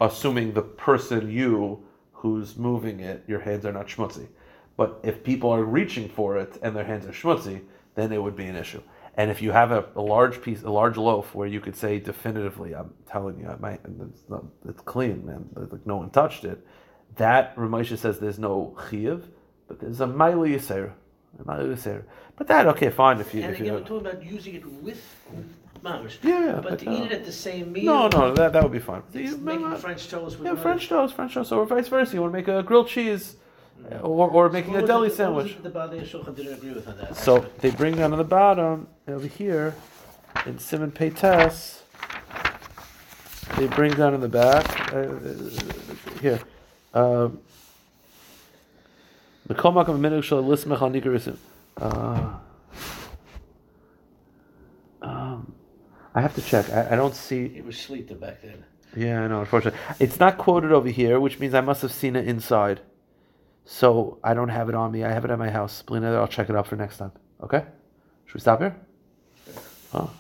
assuming 0.01 0.53
the 0.53 0.63
person 0.63 1.29
you 1.29 1.83
who's 2.13 2.57
moving 2.57 3.01
it, 3.01 3.25
your 3.27 3.41
hands 3.41 3.67
are 3.67 3.73
not 3.73 3.89
schmutzy. 3.89 4.29
But 4.77 5.01
if 5.03 5.25
people 5.25 5.51
are 5.51 5.65
reaching 5.65 6.09
for 6.09 6.39
it 6.39 6.59
and 6.63 6.77
their 6.77 6.85
hands 6.85 7.07
are 7.07 7.13
schmutzy, 7.13 7.63
then 7.97 8.13
it 8.13 8.23
would 8.23 8.37
be 8.37 8.47
an 8.47 8.55
issue. 8.55 8.83
And 9.17 9.31
if 9.31 9.41
you 9.43 9.53
have 9.53 9.71
a, 9.71 9.87
a 9.95 10.01
large 10.01 10.43
piece, 10.43 10.63
a 10.63 10.71
large 10.71 10.97
loaf, 10.97 11.35
where 11.35 11.47
you 11.47 11.61
could 11.61 11.77
say 11.77 12.01
definitively, 12.01 12.75
I'm 12.75 12.93
telling 13.09 13.39
you, 13.39 13.47
I 13.47 13.57
might, 13.57 13.81
it's, 13.85 14.25
not, 14.29 14.45
it's 14.69 14.81
clean, 14.83 15.25
man, 15.25 15.49
like 15.55 15.87
no 15.87 15.97
one 15.97 16.11
touched 16.11 16.45
it. 16.45 16.67
That 17.17 17.55
Ramesha 17.57 17.97
says 17.97 18.19
there's 18.19 18.41
no 18.41 18.75
chiyuv, 18.77 19.23
but 19.69 19.79
there's 19.79 20.01
a 20.01 20.07
ma'ila 20.07 20.53
yisera, 20.57 20.93
a 21.39 21.45
yisera. 21.45 22.03
But 22.37 22.49
that 22.49 22.67
okay, 22.67 22.91
fine 22.91 23.21
if 23.21 23.33
you 23.33 23.43
And 23.43 23.53
if 23.55 23.61
again, 23.61 23.75
you. 23.75 23.79
we're 23.79 23.87
talking 23.87 24.07
about 24.09 24.25
using 24.25 24.55
it 24.57 24.67
with 24.67 25.01
mamish. 25.85 26.17
Yeah, 26.23 26.47
yeah, 26.47 26.53
But 26.55 26.71
but, 26.71 26.79
to 26.81 26.91
uh, 26.91 26.95
eat 26.95 27.03
it 27.05 27.13
at 27.13 27.25
the 27.25 27.33
same 27.33 27.73
meal. 27.73 27.85
No, 27.85 28.09
no, 28.09 28.35
that, 28.35 28.53
that 28.53 28.63
would 28.63 28.73
be 28.73 28.81
fine. 28.81 29.03
Making 29.13 29.77
French 29.77 30.09
toast 30.09 30.39
with 30.39 30.47
Yeah, 30.49 30.57
French 30.57 30.89
toast, 30.89 31.15
French 31.15 31.35
toast, 31.35 31.53
or 31.53 31.65
vice 31.67 31.87
versa. 31.87 32.15
You 32.15 32.23
want 32.23 32.33
to 32.33 32.39
make 32.39 32.49
a 32.49 32.63
grilled 32.65 32.89
cheese, 32.89 33.37
uh, 33.37 33.39
or, 34.03 34.31
or 34.31 34.49
making 34.49 34.73
What 34.73 34.85
a 34.85 34.87
deli 34.87 35.09
it- 35.09 35.15
sandwich. 35.15 35.57
The 35.63 35.71
didn't 35.71 36.55
agree 36.55 36.73
with 36.73 36.89
on 36.89 36.97
that. 36.99 37.17
So 37.17 37.39
aspect? 37.39 37.61
they 37.61 37.71
bring 37.71 37.97
down 37.97 38.13
on 38.13 38.19
the 38.19 38.25
bottom 38.25 38.89
over 39.09 39.27
here 39.27 39.75
in 40.47 40.59
Simon 40.59 40.91
Peites. 40.91 41.81
They 43.57 43.67
bring 43.69 43.93
down 43.93 44.15
in 44.15 44.21
the 44.21 44.29
back 44.29 44.93
uh, 44.93 44.97
uh, 44.97 45.51
here. 46.21 46.41
Um, 46.93 47.41
Mikol 49.49 49.75
makom 49.75 50.01
minug 50.01 50.25
shel 50.25 50.43
lismech 50.43 50.81
al 50.81 50.91
nikarisim. 50.91 51.37
Uh, 51.77 52.35
um, 55.03 55.53
I 56.15 56.21
have 56.21 56.35
to 56.35 56.43
check. 56.43 56.71
I, 56.71 56.93
I 56.93 56.97
don't 56.97 57.15
see. 57.15 57.45
it 57.45 57.65
was 57.65 57.77
Shlita 57.77 58.19
back 58.19 58.41
then. 58.43 58.65
Yeah, 58.97 59.25
I 59.25 59.29
know. 59.29 59.41
Unfortunately, 59.41 59.79
it's 60.01 60.19
not 60.19 60.39
quoted 60.39 60.73
over 60.73 60.89
here, 60.89 61.21
which 61.21 61.39
means 61.39 61.53
I 61.53 61.61
must 61.61 61.83
have 61.83 61.93
seen 61.93 62.17
it 62.17 62.27
inside. 62.27 62.81
So 63.65 64.19
I 64.23 64.35
don't 64.35 64.51
have 64.51 64.69
it 64.69 64.75
on 64.75 64.93
me. 64.93 65.05
I 65.05 65.13
have 65.13 65.25
it 65.25 65.31
at 65.31 65.39
my 65.39 65.51
house. 65.51 65.83
I'll 65.91 66.29
check 66.29 66.51
it 66.51 66.57
out 66.57 66.67
for 66.67 66.77
next 66.77 66.99
time. 66.99 67.13
Okay? 67.43 67.65
Should 68.27 68.35
we 68.35 68.41
stop 68.41 68.61
here? 68.61 68.77
Oh, 69.93 70.11